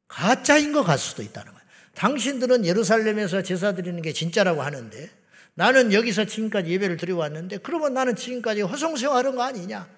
가짜인 0.09 0.73
것 0.73 0.83
같을 0.83 0.99
수도 0.99 1.23
있다는 1.23 1.53
거야. 1.53 1.63
당신들은 1.95 2.67
예루살렘에서 2.67 3.43
제사 3.43 3.75
드리는 3.75 4.01
게 4.03 4.13
진짜라고 4.13 4.63
하는데 4.63 5.11
나는 5.55 5.93
여기서 5.93 6.25
지금까지 6.25 6.71
예배를 6.71 6.97
드려왔는데 6.97 7.59
그러면 7.59 7.95
나는 7.95 8.17
지금까지 8.17 8.63
허송세월하는 8.63 9.37
거 9.37 9.43
아니냐? 9.43 9.89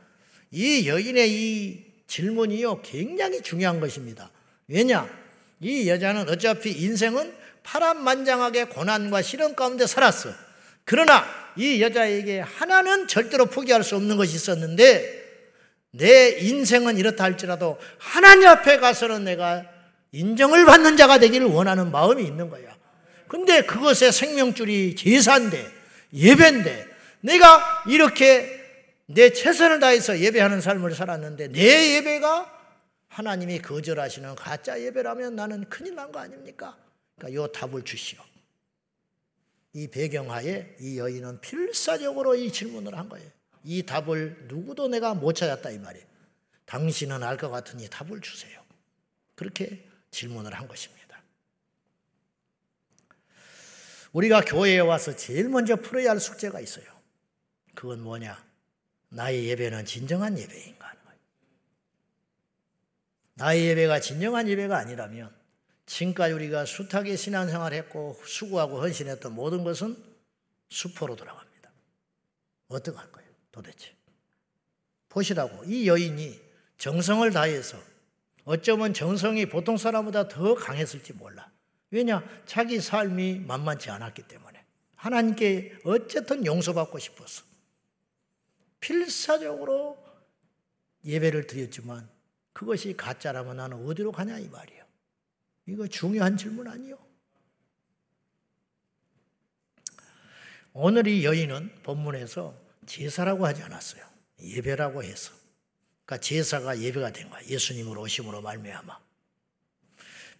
이 0.51 0.89
여인의 0.89 1.31
이 1.33 1.85
질문이요 2.07 2.83
굉장히 2.83 3.41
중요한 3.43 3.81
것입니다. 3.81 4.31
왜냐? 4.69 5.09
이 5.61 5.89
여자는 5.89 6.29
어차피 6.29 6.71
인생은 6.71 7.35
파란만장하게 7.63 8.67
고난과 8.67 9.23
시련 9.23 9.57
가운데 9.57 9.87
살았어. 9.87 10.31
그러나 10.85 11.25
이 11.57 11.81
여자에게 11.81 12.41
하나는 12.41 13.09
절대로 13.09 13.47
포기할 13.47 13.83
수 13.83 13.97
없는 13.97 14.17
것이 14.17 14.37
있었는데 14.37 15.24
내 15.97 16.31
인생은 16.41 16.99
이렇다 16.99 17.25
할지라도 17.25 17.79
하나님 17.99 18.49
앞에 18.49 18.79
가서는 18.79 19.25
내가 19.25 19.65
인정을 20.13 20.65
받는 20.65 20.97
자가 20.97 21.19
되기를 21.19 21.47
원하는 21.47 21.91
마음이 21.91 22.25
있는 22.25 22.51
거야. 22.51 22.75
근데 23.29 23.63
그것의 23.63 24.13
생명줄이 24.13 24.95
제사인데 24.97 25.71
예배인데 26.13 26.87
내가 27.21 27.85
이렇게 27.89 28.63
내 29.07 29.31
최선을 29.31 29.81
다해서 29.81 30.19
예배하는 30.19 30.61
삶을 30.61 30.95
살았는데 30.95 31.49
내 31.49 31.97
예배가 31.97 32.53
하나님이 33.09 33.61
거절하시는 33.61 34.35
가짜 34.35 34.81
예배라면 34.81 35.37
나는 35.37 35.65
큰일 35.69 35.95
난 35.95 36.11
거 36.11 36.19
아닙니까? 36.19 36.77
그러니까 37.17 37.41
요 37.41 37.47
답을 37.47 37.83
주시오. 37.85 38.19
이 39.75 39.89
배경하에 39.89 40.77
이 40.81 40.99
여인은 40.99 41.41
필사적으로 41.41 42.35
이 42.35 42.51
질문을 42.53 42.97
한 42.97 43.09
거예요. 43.09 43.29
이 43.65 43.83
답을 43.83 44.45
누구도 44.47 44.89
내가 44.89 45.15
못 45.15 45.33
찾았다 45.33 45.71
이 45.71 45.79
말이에요. 45.79 46.07
당신은 46.67 47.23
알 47.23 47.37
것 47.37 47.51
같으니 47.51 47.89
답을 47.89 48.21
주세요. 48.21 48.63
그렇게 49.35 49.89
질문을 50.11 50.55
한 50.55 50.69
것입니다. 50.69 51.23
우리가 54.13 54.43
교회에 54.43 54.79
와서 54.79 55.17
제일 55.17 55.49
먼저 55.49 55.77
풀어야 55.77 56.11
할 56.11 56.21
숙제가 56.21 56.61
있어요. 56.61 56.85
그건 57.75 58.01
뭐냐? 58.01 58.43
나의 59.09 59.49
예배는 59.49 59.85
진정한 59.85 60.39
예배인가 60.39 60.87
하는 60.87 61.03
거예요. 61.05 61.19
나의 63.35 63.67
예배가 63.67 64.01
진정한 64.01 64.49
예배가 64.49 64.77
아니라면 64.77 65.35
지금까지 65.87 66.35
우리가 66.35 66.65
숱하게 66.65 67.17
신앙생활 67.17 67.73
했고 67.75 68.21
수고하고 68.25 68.81
헌신했던 68.81 69.35
모든 69.35 69.65
것은 69.65 69.97
수포로 70.69 71.17
돌아갑니다. 71.17 71.71
어떻게 72.69 72.97
할 72.97 73.11
거예요? 73.11 73.24
도대체. 73.55 73.95
보시라고 75.09 75.63
이 75.65 75.87
여인이 75.87 76.41
정성을 76.77 77.31
다해서 77.31 77.79
어쩌면 78.43 78.93
정성이 78.93 79.47
보통 79.47 79.77
사람보다 79.77 80.27
더 80.27 80.57
강했을지 80.57 81.13
몰라. 81.13 81.49
왜냐? 81.93 82.29
자기 82.47 82.81
삶이 82.81 83.45
만만치 83.47 83.91
않았기 83.91 84.23
때문에. 84.23 84.65
하나님께 84.97 85.79
어쨌든 85.85 86.45
용서받고 86.45 86.99
싶었어. 86.99 87.45
필사적으로 88.81 90.05
예배를 91.05 91.47
드렸지만 91.47 92.09
그것이 92.53 92.97
가짜라면 92.97 93.59
나는 93.59 93.87
어디로 93.87 94.11
가냐 94.11 94.37
이 94.39 94.49
말이에요. 94.49 94.85
이거 95.67 95.87
중요한 95.87 96.37
질문 96.37 96.67
아니요? 96.67 96.99
오늘 100.73 101.07
이 101.07 101.25
여인은 101.25 101.83
본문에서 101.85 102.64
제사라고 102.87 103.47
하지 103.47 103.63
않았어요. 103.63 104.03
예배라고 104.43 105.03
해서. 105.03 105.33
그러니까 106.05 106.23
제사가 106.23 106.79
예배가 106.81 107.13
된 107.13 107.31
거야. 107.31 107.41
예수님으로 107.47 108.03
오심으로 108.03 108.43
말미암아. 108.43 108.99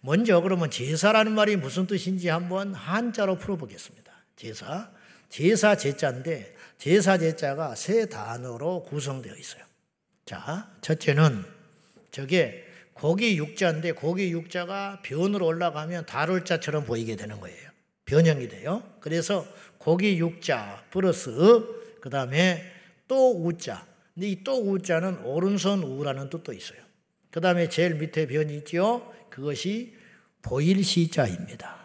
먼저 0.01 0.39
그러면 0.41 0.69
제사라는 0.69 1.31
말이 1.31 1.55
무슨 1.55 1.87
뜻인지 1.87 2.29
한번 2.29 2.75
한자로 2.75 3.37
풀어보겠습니다. 3.37 4.11
제사. 4.35 4.91
제사 5.29 5.75
제자인데 5.75 6.55
제사 6.77 7.17
제자가 7.17 7.75
세 7.75 8.05
단어로 8.05 8.83
구성되어 8.83 9.35
있어요. 9.35 9.63
자, 10.25 10.71
첫째는 10.81 11.43
저게 12.11 12.65
고기 12.93 13.37
육자인데 13.37 13.93
고기 13.93 14.31
육자가 14.31 15.01
변으로 15.03 15.45
올라가면 15.47 16.05
다룰 16.05 16.45
자처럼 16.45 16.85
보이게 16.85 17.15
되는 17.15 17.39
거예요. 17.39 17.69
변형이 18.05 18.47
돼요. 18.47 18.83
그래서 18.99 19.45
고기 19.77 20.17
육자 20.17 20.83
플러스 20.91 21.29
그 22.05 22.11
다음에 22.11 22.61
또 23.07 23.43
우자. 23.43 23.83
근데 24.13 24.29
이 24.29 24.43
또 24.43 24.61
우자는 24.61 25.25
오른손 25.25 25.81
우라는 25.81 26.29
뜻도 26.29 26.53
있어요. 26.53 26.79
그 27.31 27.41
다음에 27.41 27.67
제일 27.67 27.95
밑에 27.95 28.27
변이 28.27 28.57
있죠. 28.57 29.11
그것이 29.31 29.95
보일 30.43 30.83
시자입니다. 30.83 31.75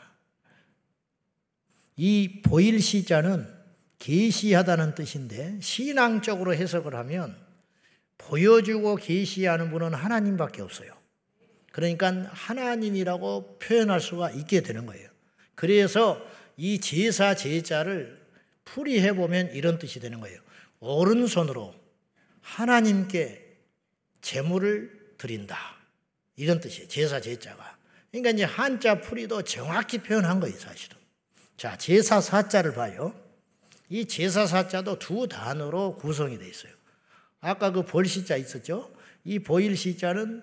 이 1.96 2.42
보일 2.42 2.82
시자는 2.82 3.48
계시하다는 3.98 4.94
뜻인데 4.94 5.58
신앙적으로 5.62 6.54
해석을 6.54 6.94
하면 6.96 7.34
보여주고 8.18 8.96
계시하는 8.96 9.70
분은 9.70 9.94
하나님밖에 9.94 10.60
없어요. 10.60 10.92
그러니까 11.72 12.28
하나님이라고 12.30 13.58
표현할 13.58 14.02
수가 14.02 14.32
있게 14.32 14.60
되는 14.60 14.84
거예요. 14.84 15.08
그래서 15.54 16.22
이 16.58 16.78
제사 16.78 17.34
제자를 17.34 18.19
풀이해 18.64 19.14
보면 19.14 19.52
이런 19.52 19.78
뜻이 19.78 20.00
되는 20.00 20.20
거예요. 20.20 20.40
오른손으로 20.80 21.74
하나님께 22.40 23.58
제물을 24.20 25.14
드린다. 25.18 25.56
이런 26.36 26.60
뜻이에요. 26.60 26.88
제사 26.88 27.20
제자가. 27.20 27.78
그러니까 28.10 28.30
이제 28.30 28.44
한자 28.44 29.00
풀이도 29.00 29.42
정확히 29.42 29.98
표현한 29.98 30.40
거예요, 30.40 30.58
사실은. 30.58 30.96
자, 31.56 31.76
제사 31.76 32.20
사자를 32.20 32.74
봐요. 32.74 33.14
이 33.88 34.06
제사 34.06 34.46
사자도 34.46 34.98
두 34.98 35.28
단어로 35.28 35.96
구성이 35.96 36.38
되어 36.38 36.48
있어요. 36.48 36.72
아까 37.40 37.72
그 37.72 37.84
볼시자 37.84 38.36
있었죠? 38.36 38.90
이 39.24 39.38
보일시자는 39.38 40.42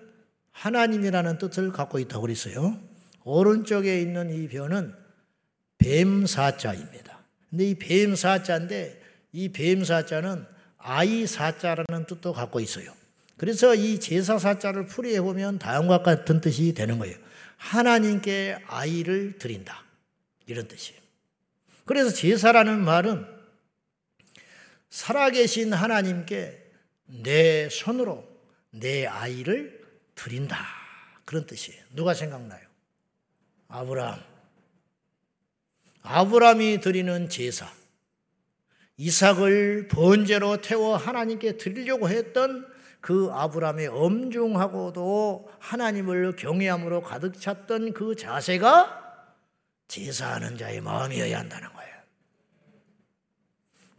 하나님이라는 0.52 1.38
뜻을 1.38 1.72
갖고 1.72 1.98
있다고 1.98 2.22
그랬어요. 2.22 2.80
오른쪽에 3.24 4.00
있는 4.00 4.30
이 4.32 4.48
변은 4.48 4.94
뱀사자입니다. 5.78 7.07
근데 7.50 7.70
이 7.70 7.74
뱀사자인데 7.74 9.02
이 9.32 9.48
뱀사자는 9.50 10.46
아이 10.78 11.26
사자라는 11.26 12.06
뜻도 12.06 12.32
갖고 12.32 12.60
있어요. 12.60 12.92
그래서 13.36 13.74
이 13.74 14.00
제사 14.00 14.38
사자를 14.38 14.86
풀이해 14.86 15.20
보면 15.20 15.58
다음과 15.58 16.02
같은 16.02 16.40
뜻이 16.40 16.74
되는 16.74 16.98
거예요. 16.98 17.16
하나님께 17.56 18.58
아이를 18.66 19.38
드린다. 19.38 19.84
이런 20.46 20.66
뜻이에요. 20.66 21.00
그래서 21.84 22.10
제사라는 22.10 22.84
말은 22.84 23.26
살아계신 24.90 25.72
하나님께 25.72 26.64
내 27.06 27.68
손으로 27.68 28.26
내 28.70 29.06
아이를 29.06 29.84
드린다. 30.14 30.66
그런 31.24 31.46
뜻이에요. 31.46 31.82
누가 31.94 32.14
생각나요? 32.14 32.66
아브라함. 33.68 34.27
아브라함이 36.10 36.80
드리는 36.80 37.28
제사. 37.28 37.70
이삭을 38.96 39.88
번제로 39.88 40.56
태워 40.62 40.96
하나님께 40.96 41.58
드리려고 41.58 42.08
했던 42.08 42.66
그 43.02 43.28
아브라함의 43.30 43.88
엄중하고도 43.88 45.50
하나님을 45.58 46.34
경외함으로 46.36 47.02
가득 47.02 47.38
찼던 47.38 47.92
그 47.92 48.16
자세가 48.16 49.34
제사하는 49.88 50.56
자의 50.56 50.80
마음이어야 50.80 51.38
한다는 51.38 51.70
거예요. 51.74 51.94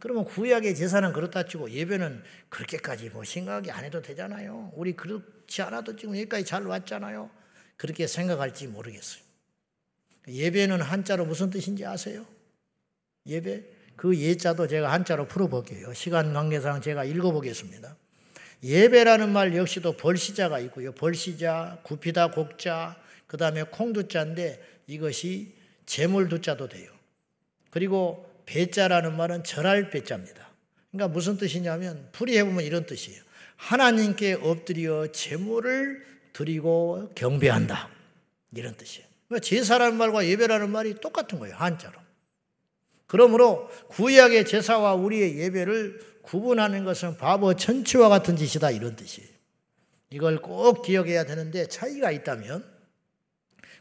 그러면 0.00 0.24
구약의 0.24 0.74
제사는 0.74 1.12
그렇다 1.12 1.44
치고 1.44 1.70
예배는 1.70 2.24
그렇게까지 2.48 3.10
뭐 3.10 3.22
심각하게 3.22 3.70
안 3.70 3.84
해도 3.84 4.02
되잖아요. 4.02 4.72
우리 4.74 4.96
그렇지 4.96 5.62
않아도 5.62 5.94
지금 5.94 6.16
여기까지 6.16 6.44
잘 6.44 6.66
왔잖아요. 6.66 7.30
그렇게 7.76 8.08
생각할지 8.08 8.66
모르겠어요. 8.66 9.29
예배는 10.30 10.80
한자로 10.80 11.26
무슨 11.26 11.50
뜻인지 11.50 11.84
아세요? 11.84 12.26
예배? 13.26 13.64
그 13.96 14.16
예자도 14.16 14.66
제가 14.66 14.90
한자로 14.92 15.28
풀어볼게요. 15.28 15.92
시간 15.92 16.32
관계상 16.32 16.80
제가 16.80 17.04
읽어보겠습니다. 17.04 17.96
예배라는 18.62 19.30
말 19.32 19.56
역시도 19.56 19.96
벌시자가 19.96 20.58
있고요. 20.60 20.92
벌시자, 20.92 21.78
구피다 21.82 22.30
곡자, 22.30 22.96
그 23.26 23.36
다음에 23.36 23.62
콩두자인데 23.62 24.82
이것이 24.86 25.54
재물두자도 25.86 26.68
돼요. 26.68 26.90
그리고 27.70 28.28
배자라는 28.46 29.16
말은 29.16 29.44
절할 29.44 29.90
배자입니다. 29.90 30.50
그러니까 30.90 31.12
무슨 31.12 31.36
뜻이냐면 31.36 32.08
풀이해보면 32.12 32.64
이런 32.64 32.86
뜻이에요. 32.86 33.22
하나님께 33.56 34.34
엎드려 34.34 35.12
재물을 35.12 36.04
드리고 36.32 37.12
경배한다. 37.14 37.88
이런 38.54 38.74
뜻이에요. 38.74 39.09
그러니까 39.30 39.46
제사라는 39.46 39.96
말과 39.96 40.26
예배라는 40.26 40.70
말이 40.70 40.94
똑같은 40.94 41.38
거예요. 41.38 41.54
한자로. 41.54 41.96
그러므로 43.06 43.68
구약의 43.90 44.44
제사와 44.44 44.94
우리의 44.94 45.38
예배를 45.38 46.20
구분하는 46.22 46.84
것은 46.84 47.16
바보 47.16 47.54
천치와 47.54 48.08
같은 48.08 48.36
짓이다 48.36 48.72
이런 48.72 48.96
뜻이에요. 48.96 49.30
이걸 50.10 50.42
꼭 50.42 50.82
기억해야 50.82 51.24
되는데 51.24 51.66
차이가 51.66 52.10
있다면 52.10 52.68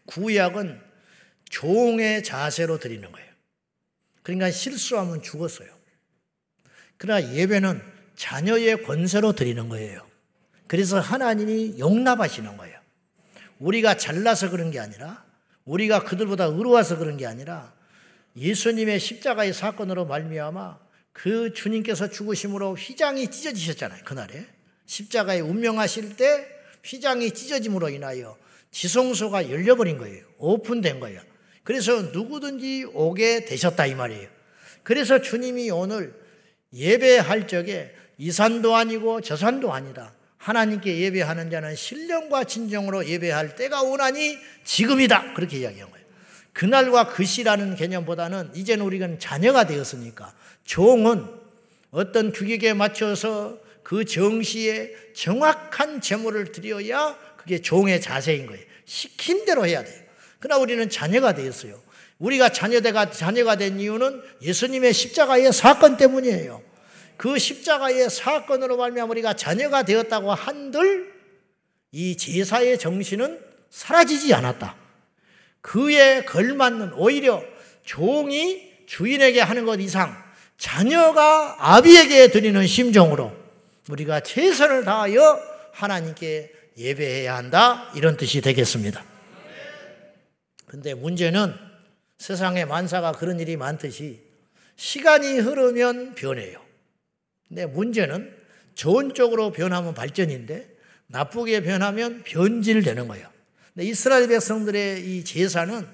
구약은 0.05 0.79
종의 1.49 2.23
자세로 2.23 2.77
드리는 2.77 3.11
거예요. 3.11 3.27
그러니까 4.21 4.51
실수하면 4.51 5.23
죽었어요. 5.23 5.67
그러나 6.97 7.33
예배는 7.33 7.81
자녀의 8.15 8.83
권세로 8.83 9.33
드리는 9.33 9.67
거예요. 9.67 10.07
그래서 10.67 10.99
하나님이 10.99 11.79
용납하시는 11.79 12.55
거예요. 12.55 12.79
우리가 13.57 13.97
잘나서 13.97 14.51
그런 14.51 14.69
게 14.69 14.79
아니라 14.79 15.28
우리가 15.69 16.03
그들보다 16.03 16.45
의로워서 16.45 16.97
그런 16.97 17.15
게 17.15 17.27
아니라 17.27 17.71
예수님의 18.35 18.99
십자가의 18.99 19.53
사건으로 19.53 20.05
말미암아 20.05 20.79
그 21.13 21.53
주님께서 21.53 22.09
죽으심으로 22.09 22.75
휘장이 22.75 23.29
찢어지셨잖아요. 23.29 24.03
그날에 24.03 24.45
십자가에 24.87 25.41
운명하실 25.41 26.15
때 26.15 26.47
휘장이 26.83 27.31
찢어짐으로 27.31 27.89
인하여 27.89 28.37
지성소가 28.71 29.51
열려버린 29.51 29.97
거예요. 29.97 30.25
오픈된 30.37 30.99
거예요. 30.99 31.21
그래서 31.63 32.01
누구든지 32.01 32.85
오게 32.93 33.45
되셨다 33.45 33.85
이 33.85 33.95
말이에요. 33.95 34.27
그래서 34.81 35.21
주님이 35.21 35.69
오늘 35.69 36.15
예배할 36.73 37.47
적에 37.47 37.93
이 38.17 38.31
산도 38.31 38.75
아니고 38.75 39.21
저 39.21 39.35
산도 39.35 39.71
아니다. 39.71 40.13
하나님께 40.39 40.99
예배하는 40.99 41.51
자는 41.51 41.75
신령과 41.75 42.45
진정으로 42.45 43.05
예배할 43.05 43.55
때가 43.55 43.81
오나니 43.81 44.37
지금이다. 44.63 45.33
그렇게 45.33 45.59
이야기한 45.59 45.91
거예요. 45.91 46.05
그날과 46.53 47.09
그 47.09 47.23
시라는 47.23 47.75
개념보다는 47.75 48.51
이제는 48.55 48.83
우리가 48.85 49.19
자녀가 49.19 49.65
되었으니까 49.65 50.33
종은 50.63 51.25
어떤 51.91 52.31
규격에 52.31 52.73
맞춰서 52.73 53.59
그 53.83 54.05
정시에 54.05 54.93
정확한 55.13 56.01
제물을 56.01 56.51
드려야 56.51 57.17
그게 57.37 57.61
종의 57.61 58.01
자세인 58.01 58.47
거예요. 58.47 58.63
시킨 58.85 59.45
대로 59.45 59.65
해야 59.65 59.83
돼요. 59.83 60.03
그러나 60.39 60.61
우리는 60.61 60.89
자녀가 60.89 61.33
되었어요. 61.33 61.81
우리가 62.17 62.49
자녀가 62.49 63.09
자녀가 63.11 63.55
된 63.55 63.79
이유는 63.79 64.21
예수님의 64.41 64.93
십자가의 64.93 65.51
사건 65.51 65.97
때문이에요. 65.97 66.68
그 67.19 67.37
십자가의 67.37 68.09
사건으로 68.09 68.77
말미암아 68.77 69.11
우리가 69.11 69.33
자녀가 69.33 69.83
되었다고 69.83 70.33
한들 70.33 71.13
이 71.91 72.15
제사의 72.15 72.79
정신은 72.79 73.41
사라지지 73.69 74.33
않았다. 74.33 74.77
그에 75.59 76.23
걸맞는 76.23 76.93
오히려 76.93 77.43
종이 77.83 78.85
주인에게 78.85 79.41
하는 79.41 79.65
것 79.65 79.81
이상 79.81 80.15
자녀가 80.57 81.57
아비에게 81.59 82.29
드리는 82.29 82.65
심정으로 82.65 83.33
우리가 83.89 84.21
최선을 84.21 84.85
다하여 84.85 85.41
하나님께 85.73 86.53
예배해야 86.77 87.35
한다. 87.35 87.91
이런 87.95 88.15
뜻이 88.15 88.39
되겠습니다. 88.39 89.03
근데 90.67 90.93
문제는 90.93 91.53
세상에 92.17 92.63
만사가 92.63 93.11
그런 93.11 93.41
일이 93.41 93.57
많듯이 93.57 94.21
시간이 94.77 95.39
흐르면 95.39 96.15
변해요. 96.15 96.68
근데 97.49 97.65
문제는 97.65 98.33
좋은 98.75 99.13
쪽으로 99.13 99.51
변하면 99.51 99.93
발전인데 99.93 100.69
나쁘게 101.07 101.63
변하면 101.63 102.23
변질되는 102.23 103.07
거예요. 103.07 103.27
근데 103.73 103.87
이스라엘 103.87 104.27
백성들의 104.27 105.05
이 105.05 105.23
제사는 105.23 105.85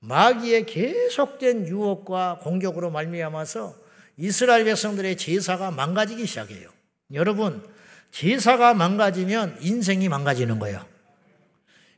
마귀의 0.00 0.66
계속된 0.66 1.68
유혹과 1.68 2.40
공격으로 2.42 2.90
말미암아서 2.90 3.76
이스라엘 4.16 4.64
백성들의 4.64 5.16
제사가 5.16 5.70
망가지기 5.70 6.26
시작해요. 6.26 6.70
여러분, 7.12 7.62
제사가 8.10 8.74
망가지면 8.74 9.58
인생이 9.60 10.08
망가지는 10.08 10.58
거예요. 10.58 10.84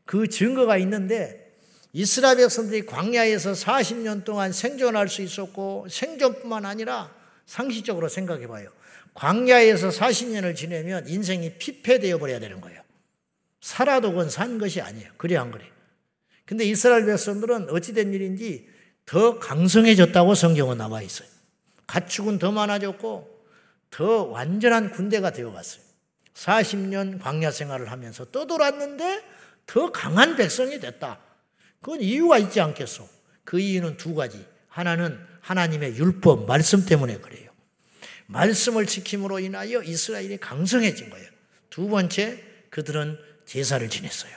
그 0.05 0.29
증거가 0.29 0.77
있는데 0.79 1.53
이스라엘 1.93 2.39
백성들이 2.39 2.87
광야에서 2.87 3.53
40년 3.53 4.25
동안 4.25 4.53
생존할 4.53 5.09
수 5.09 5.23
있었고 5.23 5.87
생존뿐만 5.89 6.65
아니라 6.65 7.22
상식적으로 7.53 8.09
생각해 8.09 8.47
봐요. 8.47 8.71
광야에서 9.13 9.91
40년을 9.91 10.57
지내면 10.57 11.07
인생이 11.07 11.59
피폐되어 11.59 12.17
버려야 12.17 12.41
되는 12.41 12.63
거예요. 12.63 12.81
살아도 13.61 14.11
그건 14.11 14.31
산 14.31 14.57
것이 14.57 14.81
아니에요. 14.81 15.13
그래 15.19 15.37
안 15.37 15.51
그래? 15.51 15.71
근데 16.47 16.65
이스라엘 16.65 17.05
백성들은 17.05 17.69
어찌된 17.69 18.15
일인지 18.15 18.69
더 19.05 19.39
강성해졌다고 19.39 20.35
성경은 20.35 20.79
나와 20.79 21.03
있어요. 21.03 21.29
가축은 21.87 22.39
더 22.39 22.53
많아졌고 22.53 23.45
더 23.91 24.23
완전한 24.25 24.91
군대가 24.91 25.31
되어 25.31 25.53
갔어요. 25.53 25.83
40년 26.33 27.21
광야 27.21 27.51
생활을 27.51 27.91
하면서 27.91 28.25
떠돌았는데 28.25 29.23
더 29.67 29.93
강한 29.93 30.37
백성이 30.37 30.81
됐다. 30.81 31.21
그건 31.83 32.01
이유가 32.01 32.39
있지 32.39 32.63
않겠소? 32.63 33.07
그 33.45 33.61
이유는 33.61 33.99
두 33.99 34.15
가지. 34.15 34.43
하나는 34.69 35.32
하나님의 35.43 35.97
율법, 35.97 36.47
말씀 36.47 36.87
때문에 36.87 37.19
그래요. 37.19 37.51
말씀을 38.27 38.87
지킴으로 38.87 39.41
인하여 39.41 39.83
이스라엘이 39.83 40.39
강성해진 40.39 41.11
거예요. 41.11 41.29
두 41.69 41.89
번째, 41.89 42.43
그들은 42.71 43.19
제사를 43.45 43.87
지냈어요. 43.89 44.33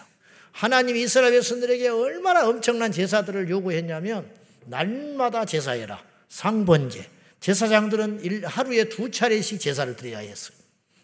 하나님 0.51 0.95
이스라엘 0.95 1.33
백성들에게 1.33 1.87
얼마나 1.89 2.47
엄청난 2.47 2.91
제사들을 2.91 3.49
요구했냐면 3.49 4.29
날마다 4.65 5.45
제사해라. 5.45 6.03
상번제. 6.27 7.09
제사장들은 7.39 8.43
하루에 8.45 8.85
두 8.85 9.11
차례씩 9.11 9.59
제사를 9.59 9.95
드려야 9.95 10.19
했어요. 10.19 10.57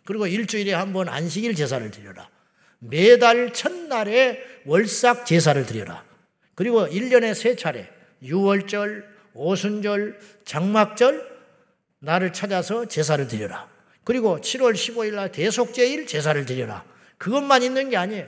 그리고 0.04 0.26
일주일에 0.26 0.74
한 0.74 0.94
번 0.94 1.08
안식일 1.08 1.54
제사를 1.56 1.90
드려라. 1.92 2.30
매달 2.80 3.54
첫날에 3.54 4.40
월삭 4.66 5.26
제사를 5.26 5.64
드려라. 5.66 6.04
그리고 6.56 6.88
1년에 6.88 7.36
세 7.36 7.56
차례, 7.56 7.88
6월절, 8.24 9.04
오순절, 9.34 10.20
장막절, 10.46 11.30
나를 12.00 12.34
찾아서 12.34 12.86
제사를 12.86 13.26
드려라. 13.28 13.70
그리고 14.04 14.40
7월 14.40 14.74
15일 14.74 15.14
날 15.14 15.32
대속제일 15.32 16.08
제사를 16.08 16.44
드려라. 16.46 16.84
그것만 17.18 17.64
있는 17.64 17.90
게 17.90 17.98
아니에요. 17.98 18.28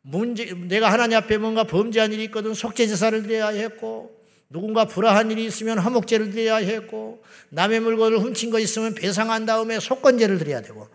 문제, 0.00 0.46
내가 0.46 0.90
하나님 0.90 1.18
앞에 1.18 1.38
뭔가 1.38 1.64
범죄한 1.64 2.12
일이 2.12 2.24
있거든 2.24 2.54
속죄 2.54 2.86
제사를 2.86 3.22
드려야 3.22 3.48
했고, 3.48 4.18
누군가 4.48 4.84
불화한 4.84 5.30
일이 5.30 5.44
있으면 5.44 5.78
화목제를 5.78 6.30
드려야 6.30 6.56
했고, 6.56 7.22
남의 7.50 7.80
물건을 7.80 8.18
훔친 8.18 8.50
거 8.50 8.58
있으면 8.58 8.94
배상한 8.94 9.46
다음에 9.46 9.78
속건제를 9.78 10.38
드려야 10.38 10.62
되고, 10.62 10.88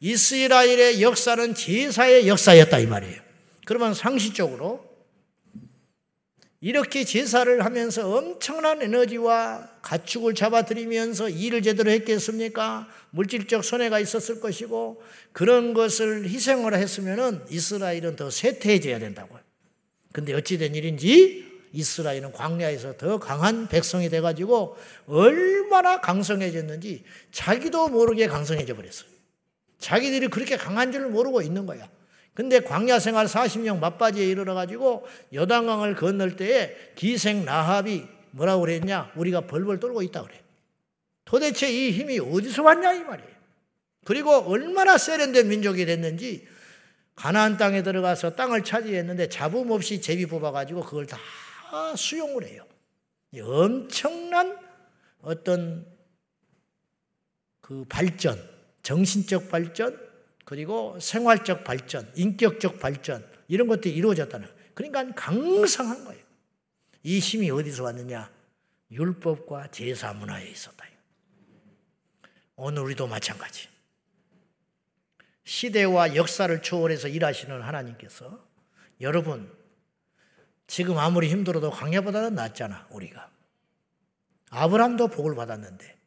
이스라엘의 0.00 1.02
역사는 1.02 1.54
제사의 1.54 2.28
역사였다 2.28 2.78
이 2.78 2.86
말이에요. 2.86 3.20
그러면 3.64 3.94
상식적으로 3.94 4.87
이렇게 6.60 7.04
제사를 7.04 7.64
하면서 7.64 8.16
엄청난 8.16 8.82
에너지와 8.82 9.68
가축을 9.82 10.34
잡아들이면서 10.34 11.28
일을 11.28 11.62
제대로 11.62 11.90
했겠습니까? 11.90 12.88
물질적 13.10 13.62
손해가 13.62 14.00
있었을 14.00 14.40
것이고 14.40 15.00
그런 15.32 15.72
것을 15.72 16.28
희생을 16.28 16.74
했으면 16.74 17.46
이스라엘은 17.48 18.16
더 18.16 18.30
쇠퇴해져야 18.30 18.98
된다고요. 18.98 19.40
근데 20.12 20.34
어찌된 20.34 20.74
일인지 20.74 21.46
이스라엘은 21.72 22.32
광야에서 22.32 22.96
더 22.96 23.20
강한 23.20 23.68
백성이 23.68 24.08
돼가지고 24.08 24.76
얼마나 25.06 26.00
강성해졌는지 26.00 27.04
자기도 27.30 27.88
모르게 27.88 28.26
강성해져 28.26 28.74
버렸어요. 28.74 29.08
자기들이 29.78 30.26
그렇게 30.26 30.56
강한 30.56 30.90
줄 30.90 31.06
모르고 31.08 31.40
있는 31.40 31.66
거야. 31.66 31.88
근데 32.38 32.60
광야 32.60 33.00
생활 33.00 33.26
40년 33.26 33.80
맞바지에 33.80 34.24
이르러 34.24 34.54
가지고 34.54 35.04
여당강을 35.32 35.96
건널 35.96 36.36
때에 36.36 36.92
기생 36.94 37.44
나합이 37.44 38.06
뭐라고 38.30 38.60
그랬냐? 38.60 39.10
우리가 39.16 39.40
벌벌 39.48 39.80
떨고 39.80 40.02
있다 40.02 40.22
그래. 40.22 40.40
도대체 41.24 41.68
이 41.68 41.90
힘이 41.90 42.20
어디서 42.20 42.62
왔냐 42.62 42.92
이 42.92 43.00
말이에요. 43.02 43.32
그리고 44.04 44.30
얼마나 44.30 44.96
세련된 44.98 45.48
민족이 45.48 45.84
됐는지 45.84 46.46
가나안 47.16 47.56
땅에 47.56 47.82
들어가서 47.82 48.36
땅을 48.36 48.62
차지했는데 48.62 49.30
잡음 49.30 49.72
없이 49.72 50.00
제비 50.00 50.26
뽑아 50.26 50.52
가지고 50.52 50.84
그걸 50.84 51.06
다다 51.06 51.96
수용을 51.96 52.44
해요. 52.44 52.64
엄청난 53.42 54.56
어떤 55.22 55.84
그 57.60 57.84
발전, 57.88 58.40
정신적 58.84 59.48
발전, 59.48 60.07
그리고 60.48 60.98
생활적 60.98 61.62
발전, 61.62 62.10
인격적 62.16 62.80
발전, 62.80 63.22
이런 63.48 63.68
것들이 63.68 63.94
이루어졌다는 63.94 64.48
그러니까 64.72 65.14
강성한 65.14 66.06
거예요. 66.06 66.24
이 67.02 67.18
힘이 67.18 67.50
어디서 67.50 67.84
왔느냐? 67.84 68.32
율법과 68.90 69.70
제사 69.72 70.14
문화에 70.14 70.48
있었다. 70.48 70.86
오늘 72.56 72.82
우리도 72.84 73.06
마찬가지. 73.06 73.68
시대와 75.44 76.16
역사를 76.16 76.62
초월해서 76.62 77.08
일하시는 77.08 77.60
하나님께서 77.60 78.42
여러분 79.02 79.54
지금 80.66 80.96
아무리 80.96 81.28
힘들어도 81.28 81.70
광야보다는 81.70 82.34
낫잖아 82.34 82.86
우리가 82.90 83.30
아브람도 84.48 85.08
복을 85.08 85.34
받았는데 85.34 85.98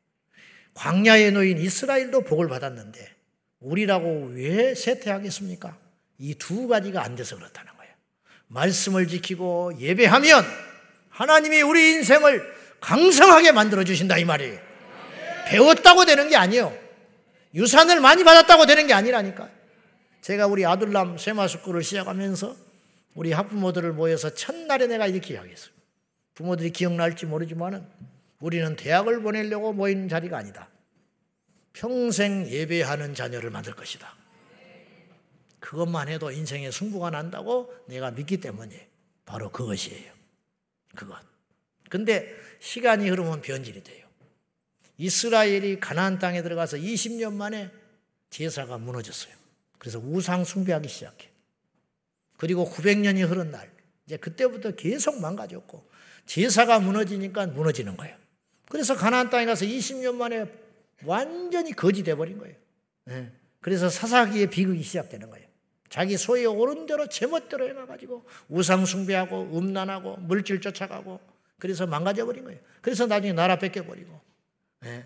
광야에 0.74 1.30
놓인 1.30 1.60
이스라엘도 1.60 2.24
복을 2.24 2.48
받았는데 2.48 3.21
우리라고 3.62 4.32
왜 4.34 4.76
쇠퇴하겠습니까? 4.76 5.78
이 6.18 6.36
두 6.36 6.68
가지가 6.68 7.04
안 7.04 7.16
돼서 7.16 7.36
그렇다는 7.36 7.72
거예요. 7.78 7.92
말씀을 8.48 9.08
지키고 9.08 9.80
예배하면 9.80 10.44
하나님이 11.10 11.62
우리 11.62 11.94
인생을 11.94 12.44
강성하게 12.80 13.52
만들어 13.52 13.84
주신다 13.84 14.18
이 14.18 14.26
말이에요. 14.26 14.60
배웠다고 15.48 16.06
되는 16.06 16.30
게 16.30 16.36
아니에요. 16.36 16.76
유산을 17.54 18.00
많이 18.00 18.24
받았다고 18.24 18.66
되는 18.66 18.88
게 18.88 18.94
아니라니까. 18.94 19.50
제가 20.22 20.48
우리 20.48 20.66
아들남 20.66 21.18
세마스쿨을 21.18 21.84
시작하면서 21.84 22.56
우리 23.16 23.32
학부모들을 23.34 23.92
모여서 23.94 24.34
첫날에 24.34 24.88
내가 24.88 25.08
이렇게 25.08 25.34
이야기했어요. 25.34 25.72
부모들이 26.36 26.72
기억날지 26.72 27.26
모르지만은 27.26 27.86
우리는 28.40 28.76
대학을 28.76 29.22
보내려고 29.22 29.74
모인 29.74 30.08
자리가 30.08 30.38
아니다. 30.38 30.70
평생 31.74 32.48
예배하는 32.48 33.16
자녀를 33.16 33.50
만들 33.50 33.74
것이다. 33.76 34.16
그것만 35.60 36.10
해도 36.10 36.32
인생의 36.32 36.72
승부가 36.72 37.12
난다고 37.12 37.74
내가 37.88 38.12
믿기 38.12 38.38
때문에 38.38 38.90
바로 39.26 39.52
그것이에요. 39.52 40.12
그것. 40.96 41.18
근데 41.90 42.36
시간이 42.60 43.10
흐르면 43.10 43.42
변질이 43.42 43.84
돼요. 43.84 44.08
이스라엘이 44.98 45.80
가나안 45.80 46.20
땅에 46.20 46.42
들어가서 46.42 46.78
20년 46.78 47.34
만에 47.34 47.72
제사가 48.30 48.78
무너졌어요. 48.78 49.34
그래서 49.78 50.00
우상 50.00 50.44
숭배하기 50.44 50.88
시작해. 50.88 51.30
그리고 52.38 52.70
900년이 52.70 53.28
흐른 53.28 53.52
날 53.52 53.72
이제 54.06 54.18
그때부터 54.18 54.72
계속 54.72 55.20
망가졌고 55.22 55.90
제사가 56.26 56.80
무너지니까 56.80 57.48
무너지는 57.48 57.98
거예요. 57.98 58.16
그래서 58.70 58.96
가나안 58.96 59.30
땅에 59.30 59.46
가서 59.46 59.66
20년 59.66 60.16
만에 60.16 60.46
완전히 61.06 61.72
거지 61.74 62.04
돼 62.04 62.16
버린 62.16 62.38
거예요. 62.38 62.56
네. 63.06 63.32
그래서 63.60 63.90
사사기의 63.90 64.50
비극이 64.50 64.82
시작되는 64.84 65.30
거예요. 65.30 65.48
자기 65.90 66.18
소에 66.18 66.46
오른 66.46 66.86
대로 66.86 67.08
제멋대로 67.08 67.68
해가지고 67.68 68.26
우상 68.48 68.86
숭배하고 68.86 69.58
음란하고 69.58 70.18
물질 70.18 70.62
쫓아가고 70.62 71.20
그래서 71.60 71.86
망가져 71.86 72.26
버린 72.26 72.44
거예요. 72.46 72.60
그래서 72.82 73.06
나중에 73.06 73.34
나라 73.34 73.58
뺏겨 73.58 73.84
버리고 73.84 74.20
네. 74.80 75.06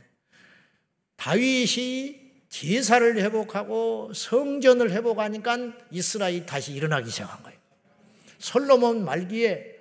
다윗이 1.18 2.26
제사를 2.50 3.18
회복하고 3.18 4.14
성전을 4.14 4.92
회복하니까 4.92 5.74
이스라엘이 5.92 6.46
다시 6.46 6.74
일어나기 6.74 7.10
시작한 7.10 7.44
거예요. 7.44 7.58
솔로몬 8.38 9.04
말기에 9.04 9.76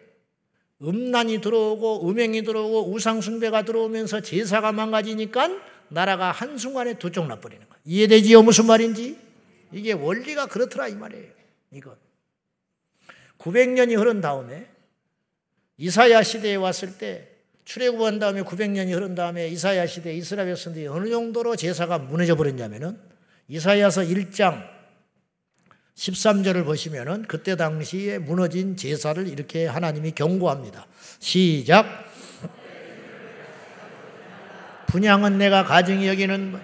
음란이 0.83 1.41
들어오고 1.41 2.09
음행이 2.09 2.43
들어오고 2.43 2.93
우상숭배가 2.93 3.65
들어오면서 3.65 4.21
제사가 4.21 4.73
망가지니까 4.73 5.74
나라가 5.95 6.33
한순간에 6.33 6.95
두 6.99 7.11
쪽 7.11 7.27
나버리는 7.27 7.67
거예요. 7.67 7.81
이해되지요? 7.85 8.43
무슨 8.43 8.67
말인지? 8.67 9.19
이게 9.73 9.93
원리가 9.93 10.47
그렇더라 10.47 10.89
이 10.89 10.95
말이에요. 10.95 11.31
이거. 11.73 11.97
900년이 13.39 13.97
흐른 13.99 14.21
다음에 14.21 14.67
이사야 15.79 16.23
시대에 16.23 16.55
왔을 16.57 16.99
때 16.99 17.29
출애굽한 17.65 18.19
다음에 18.19 18.43
900년이 18.43 18.93
흐른 18.93 19.15
다음에 19.15 19.49
이사야 19.49 19.87
시대 19.87 20.15
이스라엘 20.15 20.49
백성들이 20.49 20.87
어느 20.87 21.09
정도로 21.09 21.57
제사가 21.57 21.99
무너져 21.99 22.37
버렸냐면은 22.37 22.99
이사야서 23.49 24.03
1장 24.03 24.69
13절을 25.97 26.65
보시면은 26.65 27.23
그때 27.23 27.57
당시에 27.57 28.19
무너진 28.19 28.77
제사를 28.77 29.27
이렇게 29.29 29.67
하나님이 29.67 30.13
경고합니다. 30.13 30.87
시작. 31.21 31.87
분양은 34.95 35.39
내가 35.39 35.65
가증히 35.65 36.07
여기는 36.07 36.57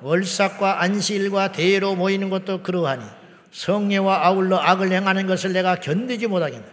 월삭과 0.00 0.82
안식일과 0.82 1.52
대회로 1.52 1.94
모이는 1.94 2.28
것도 2.28 2.64
그러하니 2.64 3.04
성례와 3.52 4.26
아울러 4.26 4.56
악을 4.56 4.90
행하는 4.90 5.28
것을 5.28 5.52
내가 5.52 5.76
견디지 5.76 6.26
못하겠다. 6.26 6.66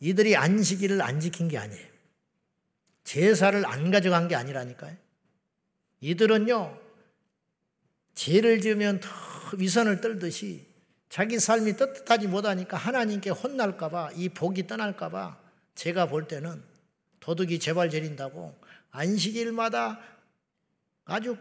이들이 0.00 0.34
안식일을 0.34 1.00
안 1.00 1.20
지킨 1.20 1.46
게 1.46 1.58
아니에요. 1.58 1.86
제사를 3.04 3.64
안 3.64 3.92
가져간 3.92 4.26
게 4.26 4.34
아니라니까요. 4.34 4.96
이들은요, 6.00 6.76
죄를 8.16 8.60
지으면 8.62 8.98
더 8.98 9.08
위선을 9.56 10.00
떨듯이 10.00 10.66
자기 11.08 11.38
삶이 11.38 11.76
떳떳하지 11.76 12.26
못하니까 12.26 12.76
하나님께 12.76 13.30
혼날까봐 13.30 14.10
이 14.16 14.28
복이 14.30 14.66
떠날까봐 14.66 15.38
제가 15.76 16.06
볼 16.06 16.26
때는 16.26 16.60
도둑이 17.20 17.60
재발 17.60 17.90
저린다고 17.90 18.63
안식일마다 18.94 20.00
아주 21.04 21.36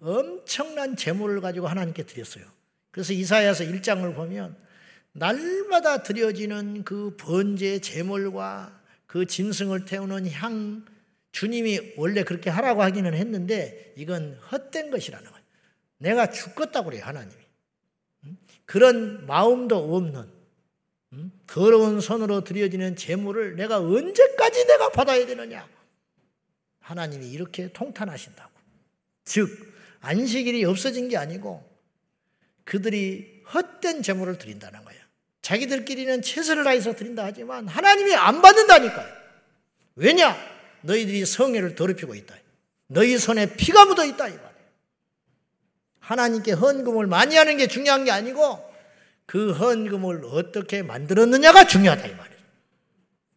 엄청난 0.00 0.96
재물을 0.96 1.40
가지고 1.40 1.66
하나님께 1.66 2.04
드렸어요. 2.04 2.44
그래서 2.90 3.12
이사야서 3.12 3.64
1장을 3.64 4.14
보면 4.14 4.56
날마다 5.12 6.02
드려지는 6.02 6.84
그 6.84 7.16
번제 7.16 7.80
재물과 7.80 8.80
그 9.06 9.26
짐승을 9.26 9.84
태우는 9.84 10.30
향 10.30 10.84
주님이 11.32 11.94
원래 11.96 12.22
그렇게 12.22 12.48
하라고 12.48 12.82
하기는 12.82 13.12
했는데 13.12 13.92
이건 13.96 14.38
헛된 14.52 14.90
것이라는 14.90 15.28
거예요. 15.28 15.44
내가 15.98 16.30
죽겠다고 16.30 16.90
그래요, 16.90 17.04
하나님이. 17.04 17.42
그런 18.66 19.26
마음도 19.26 19.96
없는 19.96 20.28
더러운 21.46 22.00
손으로 22.00 22.44
드려지는 22.44 22.96
재물을 22.96 23.56
내가 23.56 23.78
언제까지 23.78 24.66
내가 24.66 24.90
받아야 24.90 25.26
되느냐? 25.26 25.68
하나님이 26.84 27.30
이렇게 27.30 27.72
통탄하신다고. 27.72 28.50
즉 29.24 29.48
안식일이 30.00 30.64
없어진 30.66 31.08
게 31.08 31.16
아니고 31.16 31.66
그들이 32.64 33.42
헛된 33.52 34.02
재물을 34.02 34.38
드린다는 34.38 34.84
거예요. 34.84 35.00
자기들끼리는 35.40 36.22
최선을 36.22 36.64
다해서 36.64 36.94
드린다 36.94 37.24
하지만 37.24 37.66
하나님이 37.68 38.14
안 38.14 38.42
받는다니까요. 38.42 39.12
왜냐? 39.96 40.36
너희들이 40.82 41.24
성회를 41.24 41.74
더럽히고 41.74 42.14
있다. 42.14 42.34
너희 42.86 43.18
손에 43.18 43.56
피가 43.56 43.86
묻어 43.86 44.04
있다. 44.04 44.28
이 44.28 44.32
말이에요. 44.32 44.54
하나님께 46.00 46.52
헌금을 46.52 47.06
많이 47.06 47.36
하는 47.36 47.56
게 47.56 47.66
중요한 47.66 48.04
게 48.04 48.10
아니고 48.10 48.74
그 49.24 49.52
헌금을 49.52 50.22
어떻게 50.26 50.82
만들었느냐가 50.82 51.66
중요하다. 51.66 52.06
이 52.06 52.14
말이에요. 52.14 52.40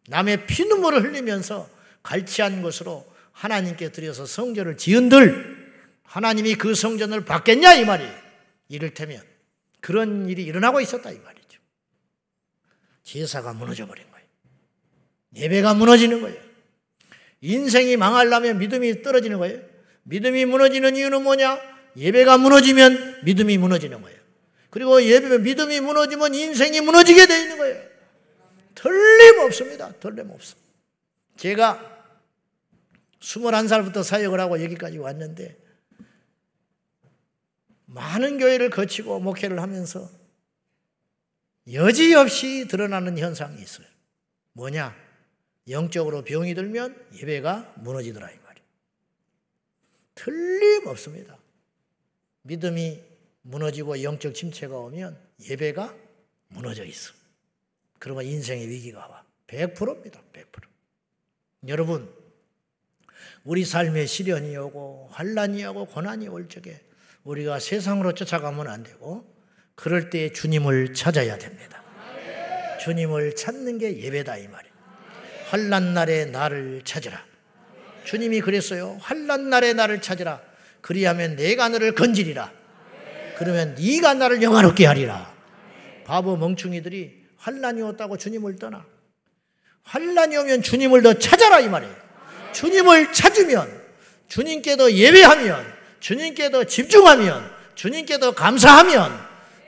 남의 0.08 0.46
피눈물을 0.46 1.02
흘리면서 1.02 1.68
갈취한 2.02 2.60
것으로 2.60 3.06
하나님께 3.38 3.92
드려서 3.92 4.26
성전을 4.26 4.76
지은들 4.76 5.72
하나님이 6.02 6.56
그 6.56 6.74
성전을 6.74 7.24
받겠냐 7.24 7.74
이 7.74 7.84
말이에요. 7.84 8.12
이를테면 8.68 9.22
그런 9.80 10.28
일이 10.28 10.44
일어나고 10.44 10.80
있었다 10.80 11.10
이 11.10 11.18
말이죠. 11.18 11.60
제사가 13.04 13.52
무너져 13.52 13.86
버린 13.86 14.04
거예요. 14.10 14.26
예배가 15.36 15.74
무너지는 15.74 16.20
거예요. 16.20 16.36
인생이 17.40 17.96
망하려면 17.96 18.58
믿음이 18.58 19.02
떨어지는 19.02 19.38
거예요. 19.38 19.60
믿음이 20.02 20.44
무너지는 20.44 20.96
이유는 20.96 21.22
뭐냐? 21.22 21.60
예배가 21.96 22.38
무너지면 22.38 23.20
믿음이 23.22 23.56
무너지는 23.58 24.02
거예요. 24.02 24.18
그리고 24.70 25.00
예배, 25.00 25.38
믿음이 25.38 25.80
무너지면 25.80 26.34
인생이 26.34 26.80
무너지게 26.80 27.26
되어 27.26 27.38
있는 27.38 27.58
거예요. 27.58 27.82
틀림없습니다. 28.74 29.92
틀림없어. 30.00 30.56
제가 31.36 31.97
21살부터 33.20 34.02
사역을 34.02 34.40
하고 34.40 34.62
여기까지 34.62 34.98
왔는데 34.98 35.56
많은 37.86 38.38
교회를 38.38 38.70
거치고 38.70 39.20
목회를 39.20 39.60
하면서 39.60 40.10
여지없이 41.72 42.66
드러나는 42.68 43.18
현상이 43.18 43.60
있어요. 43.60 43.86
뭐냐? 44.52 44.94
영적으로 45.68 46.22
병이 46.22 46.54
들면 46.54 47.08
예배가 47.14 47.74
무너지더라 47.78 48.30
이 48.30 48.38
말이에요. 48.38 48.66
틀림없습니다. 50.14 51.38
믿음이 52.42 53.02
무너지고 53.42 54.02
영적 54.02 54.34
침체가 54.34 54.76
오면 54.78 55.18
예배가 55.48 55.94
무너져 56.48 56.84
있어. 56.84 57.12
그러면 57.98 58.24
인생의 58.24 58.68
위기가 58.68 59.06
와. 59.06 59.24
100%입니다. 59.46 60.20
100%. 60.32 60.44
여러분, 61.68 62.12
우리 63.44 63.64
삶에 63.64 64.06
시련이 64.06 64.56
오고 64.56 65.08
환란이 65.12 65.64
오고 65.66 65.86
고난이 65.86 66.28
올 66.28 66.48
적에 66.48 66.80
우리가 67.24 67.58
세상으로 67.58 68.12
쫓아가면 68.14 68.68
안 68.68 68.82
되고 68.82 69.24
그럴 69.74 70.10
때 70.10 70.32
주님을 70.32 70.94
찾아야 70.94 71.38
됩니다. 71.38 71.82
주님을 72.80 73.36
찾는 73.36 73.78
게 73.78 74.02
예배다 74.02 74.36
이 74.38 74.48
말이에요. 74.48 74.74
환란 75.48 75.94
날에 75.94 76.26
나를 76.26 76.82
찾으라. 76.84 77.24
주님이 78.04 78.40
그랬어요. 78.40 78.96
환란 79.00 79.50
날에 79.50 79.72
나를 79.72 80.00
찾으라. 80.00 80.40
그리하면 80.80 81.36
내가 81.36 81.68
너를 81.68 81.94
건지리라. 81.94 82.52
그러면 83.36 83.74
네가 83.78 84.14
나를 84.14 84.42
영화롭게 84.42 84.86
하리라. 84.86 85.32
바보 86.04 86.36
멍충이들이 86.36 87.24
환란이 87.36 87.82
왔다고 87.82 88.16
주님을 88.16 88.56
떠나. 88.56 88.84
환란이 89.84 90.36
오면 90.36 90.62
주님을 90.62 91.02
더 91.02 91.14
찾아라 91.14 91.60
이 91.60 91.68
말이에요. 91.68 92.07
주님을 92.52 93.12
찾으면 93.12 93.82
주님께 94.28 94.76
더 94.76 94.90
예배하면 94.90 95.72
주님께 96.00 96.50
더 96.50 96.64
집중하면 96.64 97.50
주님께 97.74 98.18
더 98.18 98.32
감사하면 98.32 99.18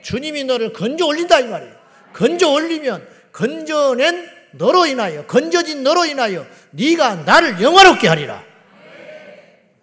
주님이 0.03 0.43
너를 0.45 0.73
건져 0.73 1.05
올린다 1.05 1.39
이 1.39 1.47
말이에요. 1.47 1.73
건져 2.13 2.49
올리면 2.49 3.07
건져낸 3.31 4.29
너로 4.51 4.85
인하여 4.85 5.25
건져진 5.25 5.83
너로 5.83 6.05
인하여 6.05 6.45
네가 6.71 7.15
나를 7.15 7.61
영화롭게 7.61 8.07
하리라. 8.07 8.43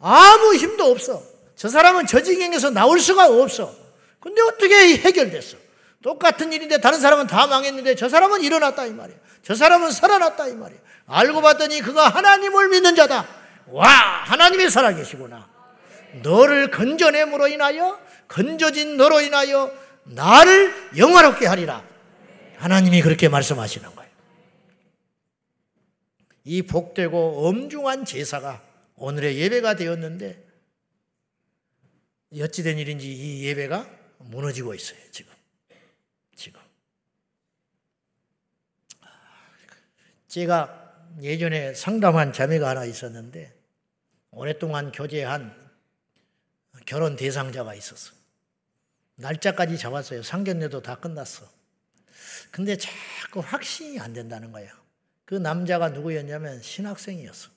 아무 0.00 0.54
힘도 0.54 0.90
없어. 0.90 1.22
저 1.56 1.68
사람은 1.68 2.06
저 2.06 2.22
지경에서 2.22 2.70
나올 2.70 3.00
수가 3.00 3.26
없어. 3.26 3.74
근데 4.20 4.40
어떻게 4.42 4.96
해결됐어? 4.98 5.56
똑같은 6.02 6.52
일인데 6.52 6.78
다른 6.78 7.00
사람은 7.00 7.26
다 7.26 7.46
망했는데 7.46 7.96
저 7.96 8.08
사람은 8.08 8.42
일어났다 8.42 8.86
이 8.86 8.90
말이야. 8.90 9.16
저 9.42 9.54
사람은 9.54 9.90
살아났다 9.90 10.48
이 10.48 10.54
말이야. 10.54 10.78
알고 11.08 11.40
봤더니 11.40 11.80
그가 11.80 12.08
하나님을 12.08 12.68
믿는 12.68 12.94
자다. 12.94 13.26
와, 13.68 13.88
하나님이 13.88 14.70
살아계시구나. 14.70 15.48
너를 16.22 16.70
건져냄으로 16.70 17.48
인하여 17.48 18.00
건져진 18.28 18.96
너로 18.96 19.20
인하여 19.20 19.72
나를 20.04 20.96
영화롭게 20.96 21.46
하리라. 21.46 21.84
하나님이 22.56 23.02
그렇게 23.02 23.28
말씀하시는 23.28 23.94
거예요. 23.94 24.10
이 26.44 26.62
복되고 26.62 27.46
엄중한 27.48 28.04
제사가 28.04 28.62
오늘의 28.96 29.38
예배가 29.38 29.74
되었는데 29.74 30.44
어찌된 32.40 32.78
일인지 32.78 33.10
이 33.10 33.44
예배가 33.46 33.86
무너지고 34.18 34.74
있어요, 34.74 34.98
지금. 35.10 35.32
지금. 36.34 36.60
제가 40.26 40.87
예전에 41.20 41.74
상담한 41.74 42.32
자매가 42.32 42.68
하나 42.68 42.84
있었는데 42.84 43.54
오랫동안 44.30 44.92
교제한 44.92 45.54
결혼 46.86 47.16
대상자가 47.16 47.74
있었어. 47.74 48.14
날짜까지 49.16 49.78
잡았어요. 49.78 50.22
상견례도 50.22 50.82
다 50.82 50.96
끝났어. 50.96 51.48
근데 52.50 52.76
자꾸 52.76 53.40
확신이 53.40 53.98
안 53.98 54.12
된다는 54.12 54.52
거야. 54.52 54.70
그 55.24 55.34
남자가 55.34 55.90
누구였냐면 55.90 56.62
신학생이었어. 56.62 57.50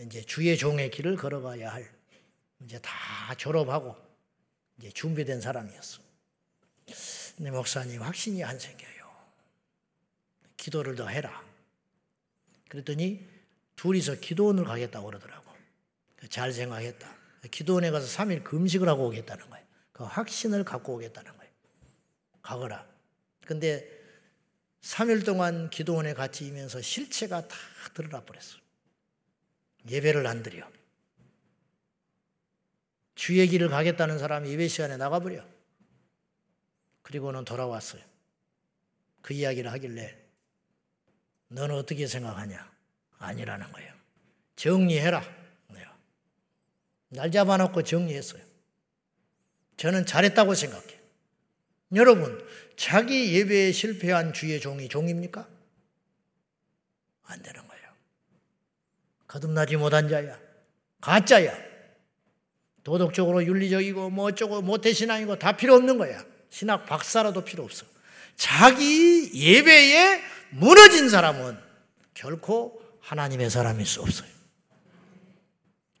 이제 0.00 0.22
주의 0.22 0.56
종의 0.56 0.90
길을 0.90 1.16
걸어가야 1.16 1.72
할 1.72 1.90
이제 2.60 2.78
다 2.80 3.34
졸업하고 3.36 3.96
이제 4.78 4.90
준비된 4.90 5.40
사람이었어. 5.40 6.00
근데 7.36 7.50
목사님 7.50 8.02
확신이 8.02 8.42
안 8.44 8.58
생겨요. 8.58 9.10
기도를 10.56 10.94
더 10.94 11.08
해라. 11.08 11.44
그랬더니 12.72 13.28
둘이서 13.76 14.20
기도원을 14.20 14.64
가겠다고 14.64 15.04
그러더라고. 15.04 15.52
잘 16.30 16.54
생각했다. 16.54 17.14
기도원에 17.50 17.90
가서 17.90 18.06
3일 18.06 18.44
금식을 18.44 18.88
하고 18.88 19.08
오겠다는 19.08 19.50
거예요. 19.50 19.66
그 19.92 20.04
확신을 20.04 20.64
갖고 20.64 20.94
오겠다는 20.94 21.36
거예요. 21.36 21.52
가거라. 22.40 22.88
근데 23.44 23.86
3일 24.80 25.26
동안 25.26 25.68
기도원에 25.68 26.14
같이 26.14 26.46
있면서 26.46 26.80
실체가 26.80 27.46
다 27.46 27.56
드러나 27.92 28.24
버렸어. 28.24 28.56
예배를 29.90 30.26
안 30.26 30.42
드려. 30.42 30.66
주의 33.14 33.46
길을 33.48 33.68
가겠다는 33.68 34.18
사람이 34.18 34.48
예배 34.48 34.68
시간에 34.68 34.96
나가버려. 34.96 35.44
그리고는 37.02 37.44
돌아왔어요. 37.44 38.02
그 39.20 39.34
이야기를 39.34 39.70
하길래 39.70 40.21
너는 41.52 41.76
어떻게 41.76 42.06
생각하냐? 42.06 42.70
아니라는 43.18 43.70
거예요. 43.72 43.92
정리해라. 44.56 45.22
네. 45.68 45.84
날 47.08 47.30
잡아놓고 47.30 47.82
정리했어요. 47.82 48.42
저는 49.76 50.06
잘했다고 50.06 50.54
생각해. 50.54 51.00
여러분, 51.94 52.42
자기 52.76 53.34
예배에 53.34 53.72
실패한 53.72 54.32
주의 54.32 54.60
종이 54.60 54.88
종입니까? 54.88 55.46
안 57.24 57.42
되는 57.42 57.66
거예요. 57.66 57.82
거듭나지 59.26 59.76
못한 59.76 60.08
자야. 60.08 60.38
가짜야. 61.00 61.72
도덕적으로 62.82 63.44
윤리적이고 63.44 64.10
뭐 64.10 64.26
어쩌고 64.26 64.62
모태신앙이고 64.62 65.38
다 65.38 65.56
필요 65.56 65.74
없는 65.74 65.98
거야. 65.98 66.24
신학 66.50 66.86
박사라도 66.86 67.44
필요 67.44 67.64
없어. 67.64 67.86
자기 68.36 69.30
예배에 69.34 70.22
무너진 70.52 71.08
사람은 71.08 71.58
결코 72.14 72.80
하나님의 73.00 73.50
사람일 73.50 73.86
수 73.86 74.00
없어요. 74.00 74.28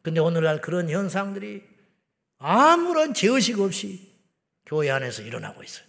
근데 0.02 0.20
오늘날 0.20 0.60
그런 0.60 0.90
현상들이 0.90 1.62
아무런 2.38 3.14
죄의식 3.14 3.60
없이 3.60 4.12
교회 4.66 4.90
안에서 4.90 5.22
일어나고 5.22 5.62
있어요. 5.62 5.86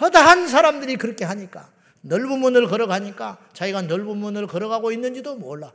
허다한 0.00 0.48
사람들이 0.48 0.96
그렇게 0.96 1.24
하니까 1.24 1.70
넓은 2.02 2.38
문을 2.38 2.66
걸어가니까 2.66 3.38
자기가 3.52 3.82
넓은 3.82 4.16
문을 4.16 4.46
걸어가고 4.46 4.92
있는지도 4.92 5.36
몰라. 5.36 5.72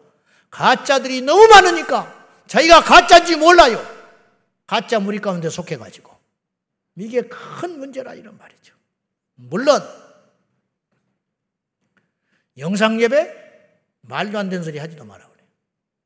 가짜들이 0.50 1.22
너무 1.22 1.48
많으니까 1.48 2.14
자기가 2.48 2.82
가짜인지 2.82 3.36
몰라요. 3.36 3.86
가짜 4.66 5.00
무리 5.00 5.20
가운데 5.20 5.50
속해가지고. 5.50 6.16
이게 6.96 7.22
큰 7.22 7.80
문제라 7.80 8.14
이런 8.16 8.38
말이죠. 8.38 8.74
물론 9.36 9.82
영상 12.58 13.00
예배 13.02 13.34
말도 14.02 14.38
안 14.38 14.50
되는 14.50 14.64
소리 14.64 14.80
하지도 14.80 15.06
마라 15.06 15.28
그래. 15.28 15.44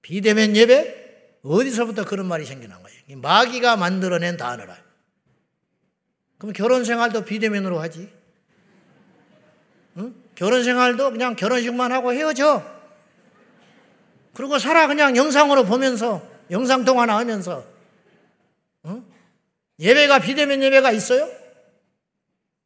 비대면 0.01 0.55
예배 0.55 1.39
어디서부터 1.43 2.05
그런 2.05 2.27
말이 2.27 2.45
생겨난 2.45 2.81
거예요. 2.81 3.19
마귀가 3.19 3.77
만들어낸 3.77 4.37
단어라. 4.37 4.77
그럼 6.37 6.53
결혼 6.53 6.83
생활도 6.83 7.25
비대면으로 7.25 7.79
하지. 7.79 8.11
응? 9.97 10.15
결혼 10.35 10.63
생활도 10.63 11.11
그냥 11.11 11.35
결혼식만 11.35 11.91
하고 11.91 12.13
헤어져. 12.13 12.63
그리고 14.33 14.57
살아 14.57 14.87
그냥 14.87 15.15
영상으로 15.15 15.65
보면서 15.65 16.25
영상 16.49 16.85
통화나 16.85 17.17
하면서 17.17 17.65
응? 18.85 19.05
예배가 19.79 20.19
비대면 20.19 20.63
예배가 20.63 20.91
있어요? 20.91 21.29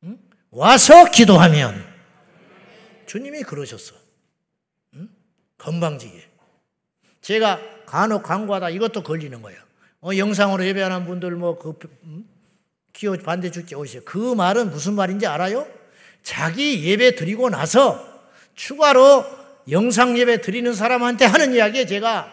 응? 0.03 0.17
와서 0.51 1.05
기도하면 1.11 1.94
주님이 3.05 3.43
그러셨어. 3.43 3.95
응? 4.95 5.09
건방지게. 5.57 6.29
제가 7.21 7.59
간혹 7.85 8.23
광고하다 8.23 8.69
이것도 8.69 9.03
걸리는 9.03 9.41
거예요. 9.41 9.59
어, 10.01 10.15
영상으로 10.15 10.65
예배하는 10.65 11.05
분들 11.05 11.31
뭐그 11.31 11.79
음? 12.03 12.29
기호 12.93 13.17
반대 13.17 13.51
축제 13.51 13.75
오시요. 13.75 14.01
그 14.05 14.35
말은 14.35 14.69
무슨 14.69 14.93
말인지 14.93 15.27
알아요? 15.27 15.67
자기 16.21 16.85
예배 16.85 17.15
드리고 17.15 17.49
나서 17.49 18.23
추가로 18.55 19.25
영상 19.69 20.17
예배 20.17 20.41
드리는 20.41 20.73
사람한테 20.73 21.25
하는 21.25 21.53
이야기에 21.53 21.85
제가 21.85 22.31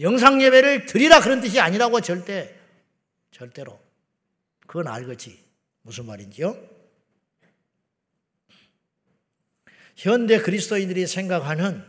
영상 0.00 0.40
예배를 0.42 0.86
드리라 0.86 1.20
그런 1.20 1.40
뜻이 1.40 1.60
아니라고 1.60 2.00
절대 2.00 2.54
절대로 3.30 3.78
그건 4.66 4.88
알겠지 4.88 5.38
무슨 5.82 6.06
말인지요? 6.06 6.56
현대 9.98 10.38
그리스도인들이 10.38 11.08
생각하는 11.08 11.82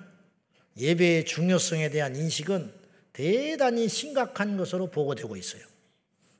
예배의 0.77 1.25
중요성에 1.25 1.91
대한 1.91 2.15
인식은 2.15 2.71
대단히 3.13 3.87
심각한 3.87 4.57
것으로 4.57 4.89
보고되고 4.89 5.35
있어요. 5.35 5.61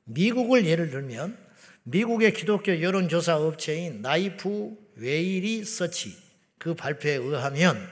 미국을 0.02 0.66
예를 0.66 0.90
들면 0.90 1.38
미국의 1.84 2.32
기독교 2.34 2.82
여론조사 2.82 3.36
업체인 3.36 4.02
Lifeway 4.02 4.76
Research 4.96 6.16
그 6.58 6.74
발표에 6.74 7.14
의하면 7.14 7.88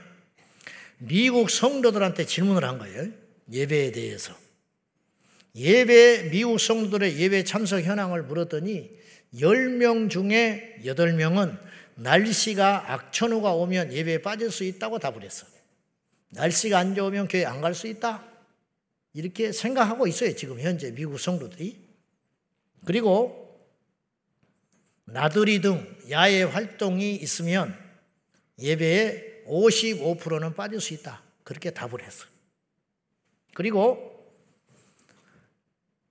미국 0.98 1.48
성도들한테 1.48 2.26
질문을 2.26 2.64
한 2.64 2.78
거예요. 2.78 3.06
예배에 3.52 3.92
대해서. 3.92 4.36
예배, 5.54 6.30
미국 6.30 6.58
성도들의 6.58 7.16
예배 7.16 7.44
참석 7.44 7.82
현황을 7.82 8.24
물었더니 8.24 8.90
10명 9.34 10.10
중에 10.10 10.80
8명은 10.84 11.67
날씨가 11.98 12.92
악천후가 12.92 13.52
오면 13.54 13.92
예배에 13.92 14.22
빠질 14.22 14.50
수 14.50 14.64
있다고 14.64 14.98
답을 14.98 15.22
했어. 15.22 15.46
날씨가 16.30 16.78
안 16.78 16.94
좋으면 16.94 17.28
교회 17.28 17.44
안 17.44 17.60
갈 17.60 17.74
수 17.74 17.86
있다. 17.88 18.24
이렇게 19.14 19.50
생각하고 19.52 20.06
있어요. 20.06 20.34
지금 20.36 20.60
현재 20.60 20.92
미국 20.92 21.18
성도들이. 21.18 21.76
그리고 22.84 23.44
나들이 25.06 25.60
등 25.60 25.96
야외 26.10 26.42
활동이 26.42 27.16
있으면 27.16 27.76
예배에 28.60 29.44
55%는 29.46 30.54
빠질 30.54 30.80
수 30.80 30.94
있다. 30.94 31.22
그렇게 31.42 31.70
답을 31.70 32.02
했어. 32.02 32.26
그리고 33.54 34.17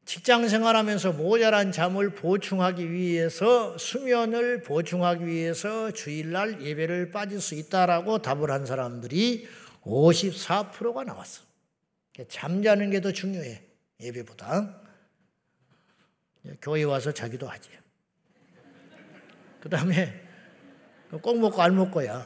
직장 0.07 0.47
생활하면서 0.47 1.11
모자란 1.11 1.73
잠을 1.73 2.11
보충하기 2.11 2.93
위해서 2.93 3.77
수면을 3.77 4.61
보충하기 4.61 5.27
위해서 5.27 5.91
주일날 5.91 6.61
예배를 6.61 7.11
빠질 7.11 7.41
수 7.41 7.55
있다라고 7.55 8.19
답을 8.19 8.49
한 8.49 8.65
사람들이 8.65 9.49
54%가 9.83 11.03
나왔어. 11.03 11.43
잠자는 12.29 12.89
게 12.89 13.01
더 13.01 13.11
중요해. 13.11 13.61
예배보다. 13.99 14.79
교회 16.61 16.83
와서 16.83 17.11
자기도 17.11 17.49
하지. 17.49 17.69
그 19.59 19.67
다음에 19.67 20.21
꼭 21.21 21.37
먹고 21.37 21.61
알 21.61 21.71
먹고야. 21.71 22.25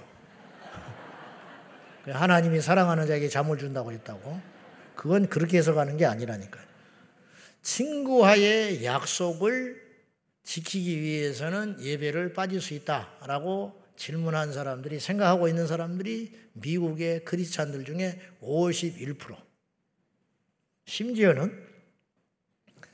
하나님이 2.05 2.61
사랑하는 2.61 3.07
자에게 3.07 3.27
잠을 3.27 3.57
준다고 3.57 3.91
했다고. 3.91 4.39
그건 4.95 5.27
그렇게 5.29 5.57
해석하는 5.57 5.97
게 5.97 6.05
아니라니까요. 6.05 6.70
친구와의 7.62 8.84
약속을 8.84 9.82
지키기 10.43 11.01
위해서는 11.01 11.78
예배를 11.82 12.34
빠질 12.34 12.62
수 12.62 12.74
있다라고 12.74 13.80
질문한 13.95 14.51
사람들이 14.51 14.99
생각하고 14.99 15.47
있는 15.47 15.68
사람들이 15.68 16.36
미국의 16.53 17.24
크리스찬들 17.24 17.86
중에 17.86 18.20
51%. 18.41 19.38
심지어는 20.86 21.72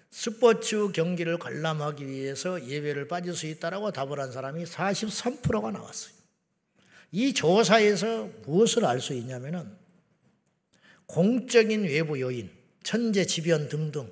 스포츠 0.09 0.91
경기를 0.91 1.37
관람하기 1.37 2.05
위해서 2.05 2.67
예배를 2.67 3.07
빠질 3.07 3.33
수 3.33 3.47
있다라고 3.47 3.91
답을 3.91 4.19
한 4.19 4.31
사람이 4.31 4.65
43%가 4.65 5.71
나왔어요. 5.71 6.13
이 7.11 7.33
조사에서 7.33 8.29
무엇을 8.45 8.85
알 8.85 8.99
수 8.99 9.13
있냐면은 9.13 9.77
공적인 11.05 11.83
외부 11.83 12.19
요인, 12.19 12.51
천재 12.83 13.25
지변 13.25 13.69
등등 13.69 14.11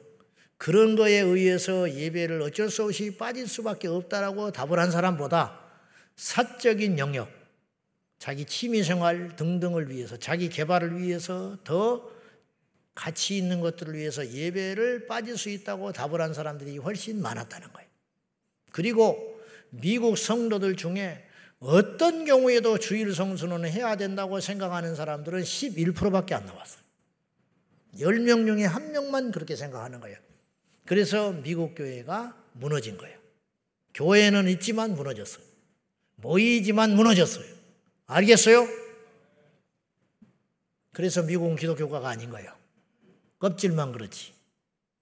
그런 0.65 0.95
거에 0.95 1.19
의해서 1.19 1.93
예배를 1.93 2.41
어쩔 2.41 2.71
수 2.71 2.85
없이 2.85 3.15
빠질 3.15 3.47
수밖에 3.47 3.87
없다라고 3.87 4.49
답을 4.49 4.79
한 4.79 4.89
사람보다 4.89 5.59
사적인 6.15 6.97
영역, 6.97 7.29
자기 8.17 8.45
취미 8.45 8.81
생활 8.81 9.35
등등을 9.35 9.91
위해서, 9.91 10.17
자기 10.17 10.49
개발을 10.49 10.99
위해서 10.99 11.55
더 11.63 12.09
가치 12.95 13.37
있는 13.37 13.59
것들을 13.59 13.93
위해서 13.93 14.27
예배를 14.27 15.05
빠질 15.05 15.37
수 15.37 15.49
있다고 15.49 15.91
답을 15.93 16.19
한 16.19 16.33
사람들이 16.33 16.79
훨씬 16.79 17.21
많았다는 17.21 17.71
거예요. 17.71 17.87
그리고 18.71 19.39
미국 19.69 20.17
성도들 20.17 20.77
중에 20.77 21.27
어떤 21.59 22.25
경우에도 22.25 22.79
주일 22.79 23.13
성수는 23.13 23.65
해야 23.65 23.95
된다고 23.97 24.39
생각하는 24.39 24.95
사람들은 24.95 25.43
11%밖에 25.43 26.33
안 26.33 26.47
나왔어요. 26.47 26.81
10명 27.99 28.47
중에 28.47 28.65
한 28.65 28.91
명만 28.91 29.31
그렇게 29.31 29.55
생각하는 29.55 29.99
거예요. 29.99 30.24
그래서 30.85 31.31
미국 31.31 31.75
교회가 31.75 32.35
무너진 32.53 32.97
거예요. 32.97 33.17
교회는 33.93 34.47
있지만 34.49 34.93
무너졌어요. 34.93 35.43
모이지만 36.17 36.95
무너졌어요. 36.95 37.45
알겠어요? 38.07 38.67
그래서 40.91 41.23
미국은 41.23 41.55
기독교가가 41.55 42.09
아닌 42.09 42.29
거예요. 42.29 42.55
껍질만 43.39 43.91
그렇지. 43.91 44.33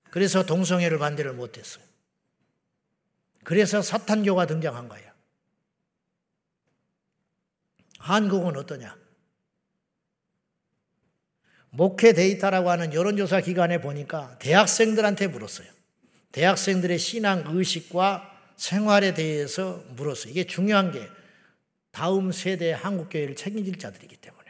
그래서 0.09 0.45
동성애를 0.45 0.99
반대를 0.99 1.33
못했어요. 1.33 1.83
그래서 3.43 3.81
사탄교가 3.81 4.47
등장한 4.47 4.87
거예요. 4.87 5.11
한국은 7.99 8.55
어떠냐? 8.57 8.97
목회 11.69 12.13
데이터라고 12.13 12.69
하는 12.69 12.93
여론조사 12.93 13.41
기관에 13.41 13.81
보니까 13.81 14.37
대학생들한테 14.39 15.27
물었어요. 15.27 15.72
대학생들의 16.33 16.99
신앙 16.99 17.43
의식과 17.47 18.29
생활에 18.57 19.13
대해서 19.13 19.83
물었어요. 19.95 20.31
이게 20.31 20.45
중요한 20.45 20.91
게 20.91 21.07
다음 21.91 22.31
세대 22.31 22.71
한국교회를 22.71 23.35
책임질 23.35 23.77
자들이기 23.77 24.17
때문에 24.17 24.43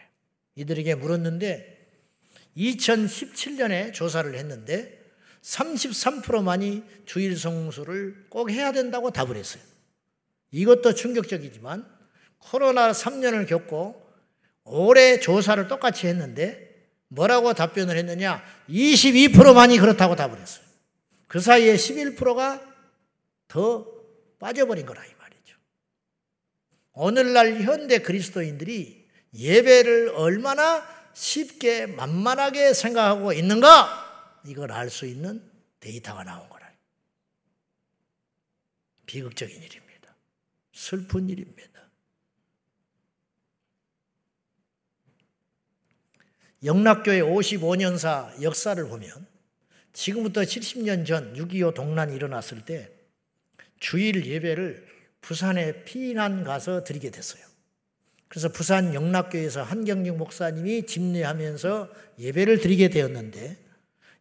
이들에게 0.55 0.95
물었는데 0.95 1.88
2017년에 2.57 3.93
조사를 3.93 4.34
했는데 4.34 5.01
33%만이 5.41 6.84
주일 7.05 7.38
성수를 7.38 8.27
꼭 8.29 8.49
해야 8.49 8.71
된다고 8.71 9.11
답을 9.11 9.36
했어요. 9.36 9.61
이것도 10.51 10.93
충격적이지만 10.93 11.86
코로나 12.38 12.91
3년을 12.91 13.47
겪고 13.47 14.01
올해 14.63 15.19
조사를 15.19 15.67
똑같이 15.67 16.07
했는데 16.07 16.88
뭐라고 17.09 17.53
답변을 17.53 17.97
했느냐? 17.97 18.41
22%만이 18.69 19.77
그렇다고 19.79 20.15
답을 20.15 20.39
했어요. 20.39 20.62
그 21.34 21.39
사이에 21.39 21.73
11%가 21.73 22.61
더 23.47 23.91
빠져버린 24.38 24.86
거라 24.86 25.03
이 25.03 25.15
말이죠. 25.15 25.57
오늘날 26.91 27.59
현대 27.63 27.97
그리스도인들이 27.97 29.09
예배를 29.34 30.09
얼마나 30.09 30.88
쉽게 31.15 31.88
만만하게 31.88 32.75
생각하고 32.75 33.34
있는가? 33.34 34.43
이걸 34.45 34.71
알 34.71 34.91
수 34.91 35.07
있는 35.07 35.43
데이터가 35.79 36.23
나온 36.23 36.47
거라. 36.49 36.71
비극적인 39.07 39.55
일입니다. 39.55 40.15
슬픈 40.71 41.29
일입니다. 41.29 41.89
영락교회 46.63 47.21
55년사 47.21 48.39
역사를 48.43 48.88
보면 48.88 49.32
지금부터 49.93 50.41
70년 50.41 51.05
전 51.05 51.33
6.25 51.35 51.73
동란이 51.73 52.15
일어났을 52.15 52.65
때 52.65 52.89
주일 53.79 54.25
예배를 54.25 54.85
부산에 55.21 55.83
피난 55.83 56.43
가서 56.43 56.83
드리게 56.83 57.11
됐어요. 57.11 57.43
그래서 58.27 58.49
부산 58.49 58.93
영락교회에서 58.93 59.61
한경직 59.61 60.15
목사님이 60.15 60.87
집례하면서 60.87 61.89
예배를 62.17 62.59
드리게 62.59 62.89
되었는데 62.89 63.57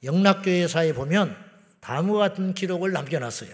영락교회사에 0.05 0.93
보면 0.93 1.35
다음과 1.81 2.19
같은 2.19 2.53
기록을 2.53 2.93
남겨놨어요. 2.93 3.51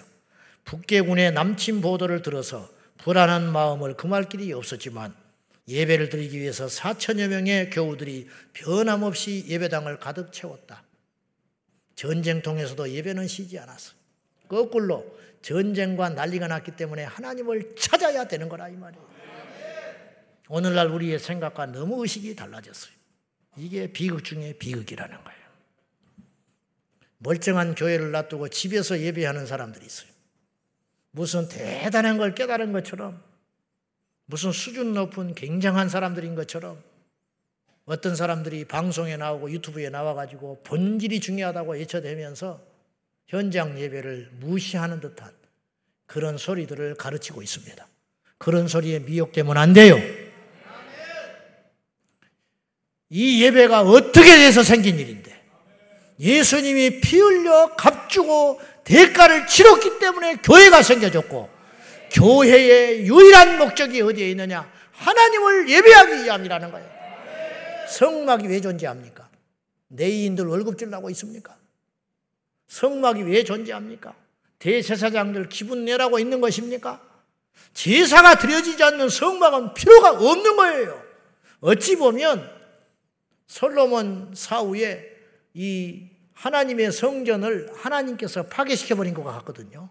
북계군의 0.64 1.32
남침 1.32 1.80
보도를 1.80 2.22
들어서 2.22 2.68
불안한 2.98 3.52
마음을 3.52 3.94
금할 3.94 4.28
길이 4.28 4.52
없었지만 4.52 5.14
예배를 5.68 6.08
드리기 6.08 6.40
위해서 6.40 6.66
4천여 6.66 7.28
명의 7.28 7.70
교우들이 7.70 8.26
변함없이 8.54 9.44
예배당을 9.48 9.98
가득 9.98 10.32
채웠다. 10.32 10.82
전쟁통에서도 11.99 12.90
예배는 12.90 13.26
쉬지 13.26 13.59
않았어. 13.59 13.92
거꾸로 14.46 15.18
전쟁과 15.42 16.11
난리가 16.11 16.46
났기 16.46 16.76
때문에 16.76 17.03
하나님을 17.03 17.74
찾아야 17.74 18.28
되는 18.28 18.49
거라 18.49 18.68
이 18.68 18.76
말이에요. 18.76 19.09
오늘날 20.49 20.90
우리의 20.92 21.18
생각과 21.18 21.66
너무 21.66 22.01
의식이 22.03 22.36
달라졌어요. 22.36 22.92
이게 23.57 23.92
비극 23.92 24.22
중에 24.22 24.53
비극이라는 24.59 25.24
거예요. 25.24 25.38
멀쩡한 27.18 27.74
교회를 27.74 28.12
놔두고 28.12 28.49
집에서 28.49 29.01
예배하는 29.01 29.46
사람들이 29.46 29.84
있어요. 29.84 30.09
무슨 31.11 31.49
대단한 31.49 32.16
걸 32.16 32.32
깨달은 32.32 32.70
것처럼 32.70 33.20
무슨 34.26 34.53
수준 34.53 34.94
높은 34.94 35.34
굉장한 35.34 35.88
사람들인 35.88 36.36
것처럼 36.36 36.80
어떤 37.89 38.14
사람들이 38.14 38.66
방송에 38.66 39.16
나오고 39.16 39.51
유튜브에 39.51 39.89
나와가지고 39.89 40.62
본질이 40.62 41.20
중요하다고 41.20 41.72
외쳐대면서 41.72 42.61
현장 43.26 43.80
예배를 43.80 44.28
무시하는 44.41 45.01
듯한 45.01 45.30
그런 46.05 46.36
소리들을 46.36 46.97
가르치고 46.97 47.41
있습니다. 47.41 47.86
그런 48.36 48.68
소리에 48.68 48.99
미혹되면 48.99 49.57
안 49.57 49.72
돼요. 49.72 49.97
이 53.09 53.43
예배가 53.43 53.80
어떻게 53.80 54.36
돼서 54.36 54.62
생긴 54.62 54.99
일인데 54.99 55.34
예수님이 56.20 57.01
피 57.01 57.18
흘려 57.18 57.74
값주고 57.74 58.61
대가를 58.84 59.47
치렀기 59.47 59.99
때문에 59.99 60.36
교회가 60.36 60.82
생겨졌고 60.82 61.49
교회의 62.12 63.07
유일한 63.07 63.57
목적이 63.57 64.03
어디에 64.03 64.30
있느냐? 64.32 64.70
하나님을 64.93 65.70
예배하기 65.70 66.24
위함이라는 66.24 66.70
거예요. 66.70 66.97
성막이 67.91 68.47
왜 68.47 68.61
존재합니까? 68.61 69.28
내인들 69.89 70.47
월급 70.47 70.78
주려고 70.78 71.11
있습니까? 71.11 71.57
성막이 72.68 73.22
왜 73.22 73.45
존재합니까? 73.45 74.14
대제사장들 74.59 75.49
기분 75.49 75.84
내라고 75.84 76.18
있는 76.18 76.41
것입니까? 76.41 77.03
제사가 77.74 78.39
드려지지 78.39 78.82
않는 78.82 79.09
성막은 79.09 79.74
필요가 79.74 80.11
없는 80.11 80.57
거예요. 80.57 81.03
어찌 81.61 81.97
보면 81.97 82.51
솔로몬 83.47 84.32
사후에 84.34 85.16
이 85.55 86.09
하나님의 86.34 86.93
성전을 86.93 87.70
하나님께서 87.74 88.45
파괴시켜 88.45 88.95
버린 88.95 89.14
것 89.14 89.24
같거든요. 89.24 89.89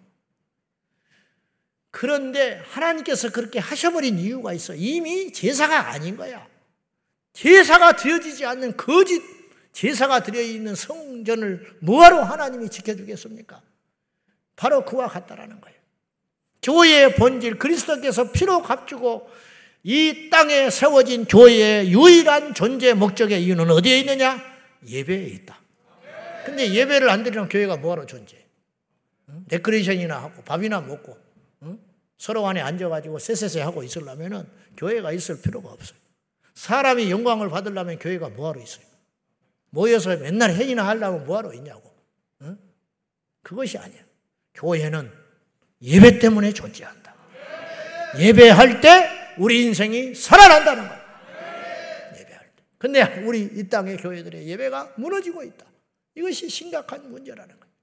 그런데 1.91 2.61
하나님께서 2.69 3.31
그렇게 3.31 3.59
하셔버린 3.59 4.19
이유가 4.19 4.53
있어. 4.53 4.75
이미 4.75 5.33
제사가 5.33 5.89
아닌 5.89 6.15
거야. 6.15 6.47
제사가 7.37 7.95
드려지지 7.95 8.45
않는 8.45 8.77
거짓 8.77 9.21
제사가 9.71 10.23
드려 10.23 10.41
있는 10.41 10.73
성전을 10.73 11.77
뭐하러 11.81 12.23
하나님이 12.23 12.67
지켜주겠습니까? 12.67 13.61
바로 14.55 14.83
그와 14.83 15.07
같다라는 15.07 15.61
거예요. 15.61 15.77
교회의 16.63 17.13
본질, 17.13 17.59
그리스도께서 17.59 18.31
피로 18.31 18.63
값주고 18.63 19.29
이 19.83 20.31
땅에 20.31 20.71
세워진 20.71 21.25
교회의 21.25 21.91
유일한 21.91 22.55
존재 22.55 22.93
목적의 22.93 23.43
이유는 23.43 23.69
어디에 23.69 23.99
있느냐? 23.99 24.41
예배에 24.87 25.25
있다. 25.27 25.61
근데 26.43 26.73
예배를 26.73 27.07
안 27.07 27.23
드리는 27.23 27.47
교회가 27.47 27.77
뭐하러 27.77 28.07
존재? 28.07 28.43
응? 29.29 29.45
데코레이션이나 29.47 30.23
하고 30.23 30.41
밥이나 30.43 30.81
먹고 30.81 31.15
응? 31.63 31.77
서로 32.17 32.47
안에 32.47 32.61
앉아가지고 32.61 33.19
쎄쎄쎄 33.19 33.61
하고 33.61 33.83
있으려면 33.83 34.49
교회가 34.75 35.11
있을 35.11 35.39
필요가 35.39 35.69
없어요. 35.69 36.06
사람이 36.57 37.11
영광을 37.11 37.49
받으려면 37.49 37.99
교회가 37.99 38.29
뭐하러 38.29 38.59
있어요? 38.59 38.83
모여서 39.69 40.17
맨날 40.17 40.55
회의나 40.55 40.87
하려면 40.87 41.23
뭐하러 41.27 41.53
있냐고. 41.53 41.95
응? 42.41 42.57
그것이 43.43 43.77
아니야. 43.77 44.01
교회는 44.55 45.11
예배 45.83 46.17
때문에 46.17 46.51
존재한다. 46.53 47.15
예배할 48.17 48.81
때 48.81 49.35
우리 49.37 49.65
인생이 49.65 50.15
살아난다는 50.15 50.87
거야. 50.87 50.99
예배할 52.19 52.51
때. 52.55 52.63
근데 52.79 53.23
우리 53.23 53.43
이 53.43 53.69
땅의 53.69 53.97
교회들의 53.97 54.47
예배가 54.47 54.95
무너지고 54.97 55.43
있다. 55.43 55.63
이것이 56.15 56.49
심각한 56.49 57.07
문제라는 57.11 57.55
거예요. 57.55 57.73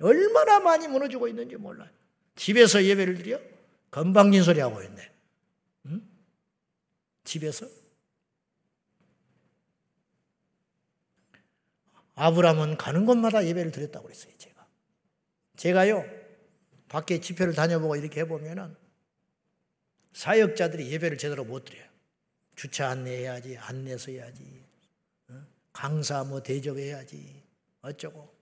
얼마나 0.00 0.58
많이 0.58 0.88
무너지고 0.88 1.28
있는지 1.28 1.56
몰라요. 1.56 1.90
집에서 2.36 2.82
예배를 2.82 3.14
드려? 3.18 3.38
건방진 3.90 4.42
소리 4.42 4.60
하고 4.60 4.82
있네. 4.82 5.10
응? 5.86 6.00
집에서? 7.24 7.81
아브라함은 12.14 12.76
가는 12.76 13.06
곳마다 13.06 13.44
예배를 13.46 13.72
드렸다고 13.72 14.04
그랬어요, 14.04 14.32
제가. 14.38 14.66
제가요, 15.56 16.04
밖에 16.88 17.20
집회를 17.20 17.54
다녀보고 17.54 17.96
이렇게 17.96 18.20
해보면은 18.20 18.76
사역자들이 20.12 20.90
예배를 20.92 21.16
제대로 21.18 21.44
못 21.44 21.64
드려요. 21.64 21.86
주차 22.54 22.90
안내해야지, 22.90 23.56
안내서 23.56 24.12
해야지, 24.12 24.62
강사 25.72 26.22
뭐 26.24 26.42
대접해야지, 26.42 27.42
어쩌고. 27.80 28.32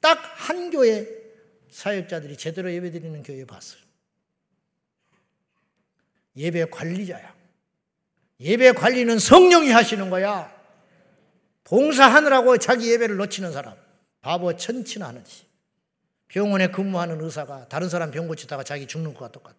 딱 0.00 0.34
한 0.48 0.70
교회 0.70 1.06
사역자들이 1.70 2.36
제대로 2.36 2.70
예배 2.72 2.90
드리는 2.90 3.22
교회 3.22 3.44
봤어요. 3.44 3.80
예배 6.36 6.66
관리자야. 6.66 7.34
예배 8.40 8.72
관리는 8.72 9.18
성령이 9.18 9.70
하시는 9.70 10.10
거야. 10.10 10.53
봉사하느라고 11.64 12.58
자기 12.58 12.90
예배를 12.92 13.16
놓치는 13.16 13.52
사람. 13.52 13.74
바보 14.20 14.56
천치나 14.56 15.08
하는지. 15.08 15.44
병원에 16.28 16.68
근무하는 16.68 17.20
의사가 17.20 17.68
다른 17.68 17.88
사람 17.88 18.10
병 18.10 18.26
고치다가 18.28 18.64
자기 18.64 18.86
죽는 18.86 19.14
것과 19.14 19.32
똑같아. 19.32 19.56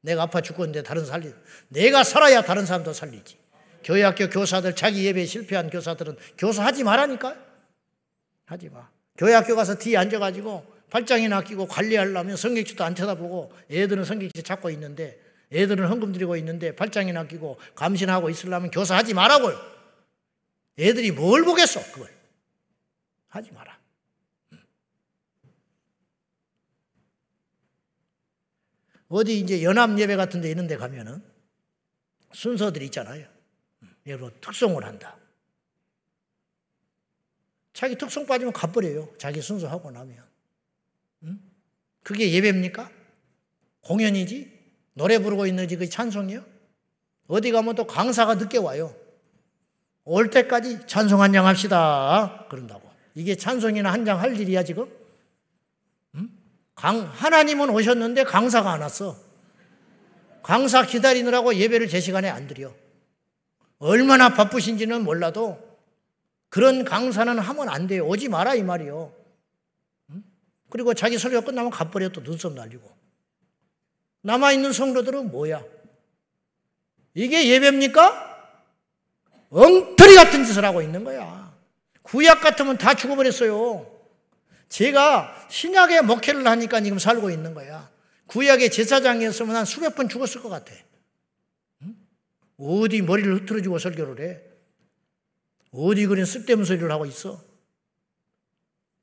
내가 0.00 0.22
아파 0.22 0.40
죽었는데 0.40 0.82
다른 0.82 1.04
살리. 1.04 1.32
내가 1.68 2.04
살아야 2.04 2.42
다른 2.42 2.66
사람도 2.66 2.92
살리지. 2.92 3.38
교회 3.82 4.02
학교 4.02 4.28
교사들 4.28 4.74
자기 4.74 5.04
예배에 5.04 5.26
실패한 5.26 5.70
교사들은 5.70 6.16
교사하지 6.38 6.84
말라니까. 6.84 7.36
하지 8.46 8.68
마. 8.68 8.88
교회 9.16 9.34
학교 9.34 9.54
가서 9.56 9.76
뒤에 9.76 9.96
앉아가지고 9.96 10.74
팔짱이나 10.90 11.42
끼고 11.42 11.66
관리하려면 11.66 12.36
성격지도 12.36 12.84
안 12.84 12.94
쳐다보고 12.94 13.52
애들은 13.70 14.04
성격지 14.04 14.42
잡고 14.42 14.70
있는데 14.70 15.18
애들은 15.52 15.86
헌금 15.88 16.12
드리고 16.12 16.36
있는데 16.36 16.74
팔짱이나 16.74 17.26
끼고 17.26 17.58
감신하고 17.74 18.30
있으려면 18.30 18.70
교사하지 18.70 19.14
말라고요. 19.14 19.73
애들이 20.78 21.12
뭘 21.12 21.44
보겠어, 21.44 21.80
그걸. 21.92 22.12
하지 23.28 23.52
마라. 23.52 23.78
어디 29.08 29.38
이제 29.38 29.62
연합 29.62 29.98
예배 29.98 30.16
같은 30.16 30.40
데 30.40 30.50
있는 30.50 30.66
데 30.66 30.76
가면은 30.76 31.22
순서들이 32.32 32.86
있잖아요. 32.86 33.28
여러분, 34.06 34.32
특송을 34.40 34.84
한다. 34.84 35.16
자기 37.72 37.96
특송 37.96 38.26
빠지면 38.26 38.52
가버려요. 38.52 39.14
자기 39.18 39.40
순서 39.40 39.68
하고 39.68 39.90
나면. 39.90 40.24
그게 42.02 42.32
예배입니까? 42.32 42.90
공연이지? 43.80 44.52
노래 44.94 45.18
부르고 45.18 45.46
있는지 45.46 45.76
그 45.76 45.88
찬송이요? 45.88 46.44
어디 47.26 47.50
가면 47.50 47.74
또 47.74 47.86
강사가 47.86 48.34
늦게 48.34 48.58
와요. 48.58 48.94
올 50.04 50.30
때까지 50.30 50.86
찬송 50.86 51.22
한 51.22 51.32
장 51.32 51.46
합시다. 51.46 52.46
그런다고. 52.50 52.82
이게 53.14 53.36
찬송이나 53.36 53.92
한 53.92 54.04
장 54.04 54.20
할 54.20 54.38
일이야, 54.38 54.62
지금? 54.64 54.86
강, 56.74 57.02
하나님은 57.02 57.70
오셨는데 57.70 58.24
강사가 58.24 58.72
안 58.72 58.80
왔어. 58.82 59.16
강사 60.42 60.84
기다리느라고 60.84 61.54
예배를 61.54 61.88
제 61.88 62.00
시간에 62.00 62.28
안 62.28 62.46
드려. 62.46 62.74
얼마나 63.78 64.30
바쁘신지는 64.34 65.04
몰라도 65.04 65.58
그런 66.48 66.84
강사는 66.84 67.38
하면 67.38 67.68
안 67.68 67.86
돼요. 67.86 68.06
오지 68.06 68.28
마라, 68.28 68.54
이 68.54 68.62
말이요. 68.62 69.12
그리고 70.70 70.92
자기 70.94 71.16
설교 71.18 71.42
끝나면 71.42 71.70
가버려 71.70 72.08
또 72.10 72.22
눈썹 72.22 72.54
날리고. 72.54 72.90
남아있는 74.22 74.72
성도들은 74.72 75.30
뭐야? 75.30 75.62
이게 77.14 77.48
예배입니까? 77.50 78.33
엉터리 79.54 80.16
같은 80.16 80.44
짓을 80.44 80.64
하고 80.64 80.82
있는 80.82 81.04
거야. 81.04 81.54
구약 82.02 82.40
같으면 82.40 82.76
다 82.76 82.94
죽어버렸어요. 82.94 83.88
제가 84.68 85.46
신약의 85.48 86.02
목회를 86.02 86.46
하니까 86.46 86.80
지금 86.80 86.98
살고 86.98 87.30
있는 87.30 87.54
거야. 87.54 87.88
구약의 88.26 88.70
제사장이었으면 88.70 89.54
한 89.54 89.64
수백 89.64 89.94
번 89.94 90.08
죽었을 90.08 90.42
것 90.42 90.48
같아. 90.48 90.74
어디 92.58 93.02
머리를 93.02 93.32
흐트러지고 93.34 93.78
설교를 93.78 94.28
해? 94.28 94.40
어디 95.70 96.06
그런 96.06 96.24
쓸데없는 96.24 96.64
소리를 96.64 96.90
하고 96.90 97.06
있어? 97.06 97.40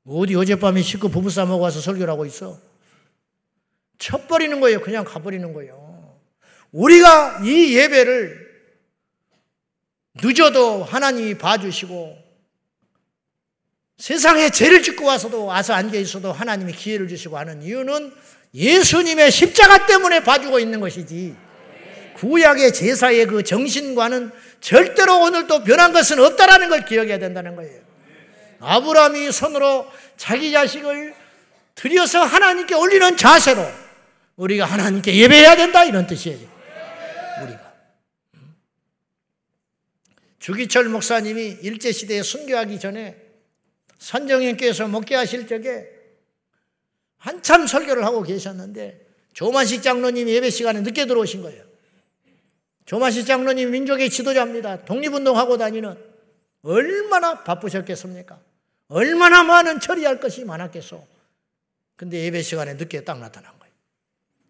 어디 0.04 0.34
어젯밤에 0.34 0.82
식구 0.82 1.08
부부싸움하고 1.08 1.62
와서 1.62 1.80
설교를 1.80 2.10
하고 2.10 2.26
있어? 2.26 2.58
쳐버리는 3.98 4.60
거예요. 4.60 4.80
그냥 4.80 5.04
가버리는 5.04 5.52
거예요. 5.54 6.18
우리가 6.72 7.40
이 7.44 7.76
예배를 7.76 8.51
늦어도 10.14 10.84
하나님이 10.84 11.38
봐주시고 11.38 12.18
세상에 13.96 14.50
죄를 14.50 14.82
짓고 14.82 15.04
와서도 15.04 15.46
와서 15.46 15.74
앉아 15.74 15.96
있어도 15.96 16.32
하나님이 16.32 16.72
기회를 16.72 17.08
주시고 17.08 17.38
하는 17.38 17.62
이유는 17.62 18.12
예수님의 18.54 19.30
십자가 19.30 19.86
때문에 19.86 20.22
봐주고 20.22 20.58
있는 20.58 20.80
것이지 20.80 21.36
구약의 22.16 22.72
제사의 22.74 23.26
그 23.26 23.42
정신과는 23.42 24.30
절대로 24.60 25.22
오늘 25.22 25.46
또 25.46 25.64
변한 25.64 25.92
것은 25.92 26.20
없다라는 26.20 26.68
걸 26.68 26.84
기억해야 26.84 27.18
된다는 27.18 27.56
거예요. 27.56 27.80
아브라함이 28.60 29.32
손으로 29.32 29.90
자기 30.16 30.52
자식을 30.52 31.14
들여서 31.74 32.22
하나님께 32.22 32.74
올리는 32.74 33.16
자세로 33.16 33.66
우리가 34.36 34.66
하나님께 34.66 35.14
예배해야 35.16 35.56
된다 35.56 35.84
이런 35.84 36.06
뜻이에요. 36.06 36.48
우리가 37.42 37.72
주기철 40.42 40.88
목사님이 40.88 41.58
일제 41.62 41.92
시대에 41.92 42.20
순교하기 42.20 42.80
전에 42.80 43.16
선정님께서 43.98 44.88
목회하실 44.88 45.46
적에 45.46 45.86
한참 47.16 47.68
설교를 47.68 48.04
하고 48.04 48.24
계셨는데 48.24 49.06
조만식 49.34 49.84
장로님이 49.84 50.32
예배 50.32 50.50
시간에 50.50 50.80
늦게 50.80 51.06
들어오신 51.06 51.42
거예요. 51.42 51.64
조만식 52.86 53.24
장로님 53.24 53.70
민족의 53.70 54.10
지도자입니다. 54.10 54.84
독립운동하고 54.84 55.58
다니는 55.58 55.96
얼마나 56.62 57.44
바쁘셨겠습니까? 57.44 58.40
얼마나 58.88 59.44
많은 59.44 59.78
처리할 59.78 60.18
것이 60.18 60.44
많았겠소. 60.44 61.06
근데 61.94 62.18
예배 62.24 62.42
시간에 62.42 62.74
늦게 62.74 63.04
딱 63.04 63.20
나타난 63.20 63.56
거예요. 63.60 63.72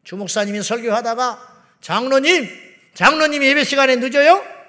주목사님이 0.05 0.63
설교하다가 0.63 1.67
장로님, 1.83 2.49
장로님이 2.95 3.47
예배 3.49 3.65
시간에 3.65 3.97
늦어요? 3.97 4.62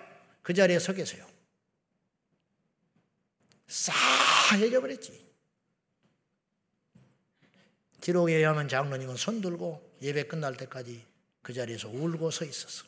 그 0.43 0.53
자리에 0.53 0.77
서 0.77 0.93
계세요. 0.93 1.25
싸해져 3.67 4.81
버렸지. 4.81 5.23
기록에 8.01 8.35
의하면 8.35 8.67
장로님은 8.67 9.15
손 9.15 9.39
들고 9.41 9.97
예배 10.01 10.23
끝날 10.27 10.55
때까지 10.57 11.03
그 11.41 11.53
자리에서 11.53 11.89
울고 11.89 12.29
서 12.31 12.43
있었어. 12.45 12.85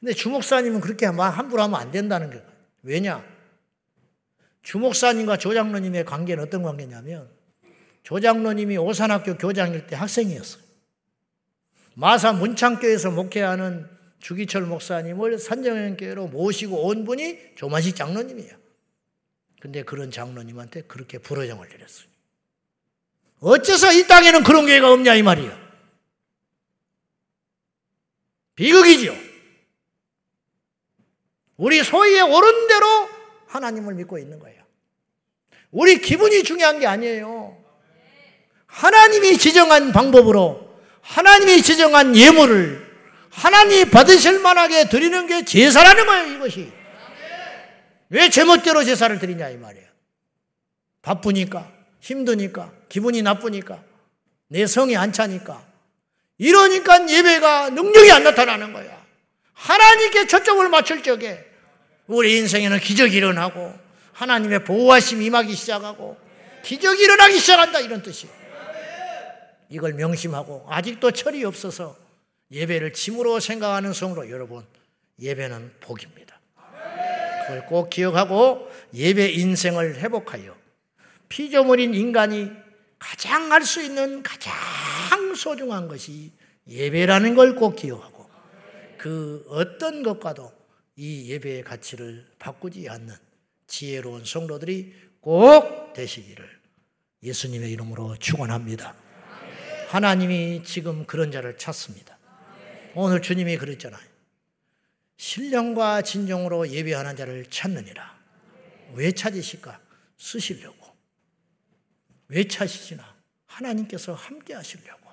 근데 0.00 0.12
주목사님은 0.12 0.80
그렇게 0.80 1.08
막 1.12 1.30
함부로 1.30 1.62
하면 1.62 1.80
안 1.80 1.92
된다는 1.92 2.30
거예요. 2.30 2.44
왜냐? 2.82 3.24
주목사님과 4.62 5.38
조장로님의 5.38 6.04
관계는 6.04 6.42
어떤 6.42 6.64
관계냐면 6.64 7.30
조장로님이 8.02 8.78
오산학교 8.78 9.38
교장일 9.38 9.86
때 9.86 9.94
학생이었어요. 9.94 10.62
마사 11.94 12.32
문창교에서 12.32 13.12
목회하는 13.12 13.88
주기철 14.22 14.62
목사님을 14.62 15.38
산정현교회로 15.38 16.28
모시고 16.28 16.86
온 16.86 17.04
분이 17.04 17.56
조만식 17.56 17.96
장로님이에요. 17.96 18.56
근데 19.60 19.82
그런 19.82 20.10
장로님한테 20.10 20.82
그렇게 20.82 21.18
불허정을 21.18 21.68
내렸어요. 21.68 22.06
어째서 23.40 23.92
이 23.92 24.06
땅에는 24.06 24.44
그런 24.44 24.66
교회가 24.66 24.92
없냐 24.92 25.16
이 25.16 25.22
말이에요. 25.22 25.60
비극이죠. 28.54 29.14
우리 31.56 31.82
소위의 31.82 32.22
옳은 32.22 32.68
대로 32.68 32.86
하나님을 33.48 33.94
믿고 33.94 34.18
있는 34.18 34.38
거예요. 34.38 34.62
우리 35.72 36.00
기분이 36.00 36.44
중요한 36.44 36.78
게 36.78 36.86
아니에요. 36.86 37.60
하나님이 38.66 39.36
지정한 39.38 39.92
방법으로 39.92 40.78
하나님이 41.00 41.62
지정한 41.62 42.14
예물을 42.16 42.81
하나님이 43.32 43.90
받으실 43.90 44.38
만하게 44.38 44.88
드리는 44.88 45.26
게 45.26 45.44
제사라는 45.44 46.06
거예요, 46.06 46.36
이것이. 46.36 46.72
왜 48.10 48.28
제멋대로 48.28 48.84
제사를 48.84 49.18
드리냐, 49.18 49.48
이 49.48 49.56
말이에요. 49.56 49.86
바쁘니까, 51.00 51.70
힘드니까, 52.00 52.70
기분이 52.88 53.22
나쁘니까, 53.22 53.82
내 54.48 54.66
성이 54.66 54.96
안 54.96 55.12
차니까. 55.12 55.64
이러니까 56.36 57.08
예배가 57.08 57.70
능력이 57.70 58.12
안 58.12 58.24
나타나는 58.24 58.72
거야. 58.72 59.02
하나님께 59.54 60.26
초점을 60.26 60.68
맞출 60.68 61.02
적에 61.02 61.44
우리 62.06 62.36
인생에는 62.38 62.80
기적이 62.80 63.16
일어나고 63.16 63.72
하나님의 64.12 64.64
보호하심이 64.64 65.24
임하기 65.26 65.54
시작하고 65.54 66.18
기적이 66.62 67.04
일어나기 67.04 67.38
시작한다 67.38 67.80
이런 67.80 68.02
뜻이에요. 68.02 68.34
이걸 69.68 69.94
명심하고 69.94 70.66
아직도 70.68 71.12
철이 71.12 71.44
없어서 71.44 71.96
예배를 72.52 72.92
짐으로 72.92 73.40
생각하는 73.40 73.92
성으로 73.92 74.30
여러분 74.30 74.64
예배는 75.20 75.72
복입니다. 75.80 76.38
그걸 77.46 77.66
꼭 77.66 77.90
기억하고 77.90 78.68
예배 78.94 79.30
인생을 79.32 79.96
회복하여 80.00 80.56
피조물인 81.28 81.94
인간이 81.94 82.50
가장 82.98 83.50
할 83.50 83.64
수 83.64 83.82
있는 83.82 84.22
가장 84.22 84.54
소중한 85.34 85.88
것이 85.88 86.30
예배라는 86.68 87.34
걸 87.34 87.56
꼭 87.56 87.74
기억하고 87.74 88.28
그 88.98 89.44
어떤 89.48 90.02
것과도 90.02 90.52
이 90.96 91.30
예배의 91.32 91.64
가치를 91.64 92.26
바꾸지 92.38 92.88
않는 92.88 93.14
지혜로운 93.66 94.24
성도들이 94.24 94.94
꼭 95.20 95.92
되시기를 95.94 96.48
예수님의 97.22 97.72
이름으로 97.72 98.16
축원합니다. 98.18 98.94
하나님이 99.88 100.62
지금 100.64 101.04
그런 101.06 101.32
자를 101.32 101.56
찾습니다. 101.56 102.11
오늘 102.94 103.22
주님이 103.22 103.56
그랬잖아요. 103.56 104.02
신령과 105.16 106.02
진정으로 106.02 106.68
예배하는 106.68 107.16
자를 107.16 107.46
찾느니라. 107.46 108.18
왜 108.94 109.12
찾으실까? 109.12 109.80
쓰시려고. 110.18 110.92
왜 112.28 112.44
찾으시나? 112.46 113.14
하나님께서 113.46 114.14
함께 114.14 114.54
하시려고. 114.54 115.10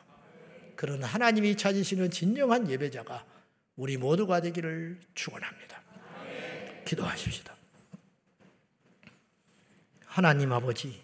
그런 0.75 1.03
하나님이 1.03 1.57
찾으시는 1.57 2.09
진정한 2.09 2.69
예배자가 2.69 3.25
우리 3.75 3.97
모두가 3.97 4.41
되기를 4.41 4.99
축원합니다. 5.13 5.81
기도하십시다. 6.85 7.55
하나님 10.05 10.51
아버지, 10.51 11.01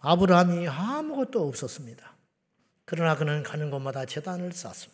아브라함이 0.00 0.68
아무것도 0.68 1.48
없었습니다. 1.48 2.14
그러나 2.84 3.16
그는 3.16 3.42
가는 3.42 3.70
곳마다 3.70 4.04
재단을 4.04 4.52
쌓습니다. 4.52 4.93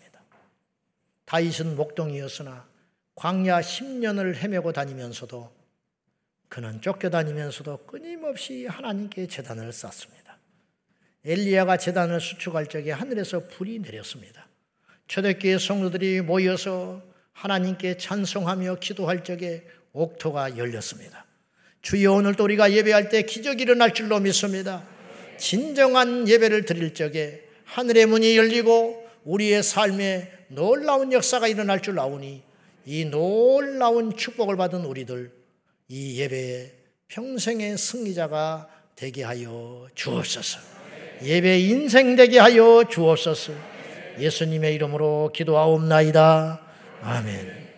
다윗은 1.31 1.77
목동이었으나 1.77 2.67
광야 3.15 3.61
10년을 3.61 4.35
헤매고 4.35 4.73
다니면서도 4.73 5.49
그는 6.49 6.81
쫓겨다니면서도 6.81 7.87
끊임없이 7.87 8.67
하나님께 8.67 9.29
재단을 9.29 9.73
쌓습니다. 9.73 10.39
엘리야가 11.25 11.77
재단을 11.77 12.21
수축할 12.21 12.67
적에 12.67 12.91
하늘에서 12.91 13.47
불이 13.47 13.79
내렸습니다. 13.79 14.49
초대교회 15.07 15.59
성도들이 15.59 16.23
모여서 16.23 17.01
하나님께 17.33 17.97
찬송하며 17.97 18.81
기도할 18.81 19.23
적에 19.23 19.65
옥토가 19.93 20.57
열렸습니다. 20.57 21.27
주여 21.83 22.13
오늘도 22.15 22.43
우리가 22.43 22.73
예배할 22.73 23.09
때 23.09 23.23
기적이 23.23 23.63
일어날 23.63 23.95
줄로 23.95 24.19
믿습니다. 24.19 24.85
진정한 25.39 26.29
예배를 26.29 26.65
드릴 26.65 26.93
적에 26.93 27.45
하늘의 27.67 28.07
문이 28.07 28.37
열리고 28.37 29.00
우리의 29.25 29.63
삶에 29.63 30.31
놀라운 30.49 31.13
역사가 31.13 31.49
일어날 31.49 31.81
줄 31.81 31.99
아오니 31.99 32.43
이 32.87 33.05
놀라운 33.05 34.17
축복을 34.17 34.57
받은 34.57 34.85
우리들 34.85 35.33
이 35.89 36.21
예배의 36.21 36.73
평생의 37.09 37.77
승리자가 37.77 38.69
되게 38.97 39.23
하여 39.23 39.89
주옵소서. 39.95 40.61
예배 41.23 41.61
인생 41.61 42.17
되게 42.17 42.39
하여 42.39 42.85
주옵소서. 42.89 43.53
예수님의 44.19 44.75
이름으로 44.75 45.31
기도하옵나이다. 45.35 46.61
아멘. 47.03 47.61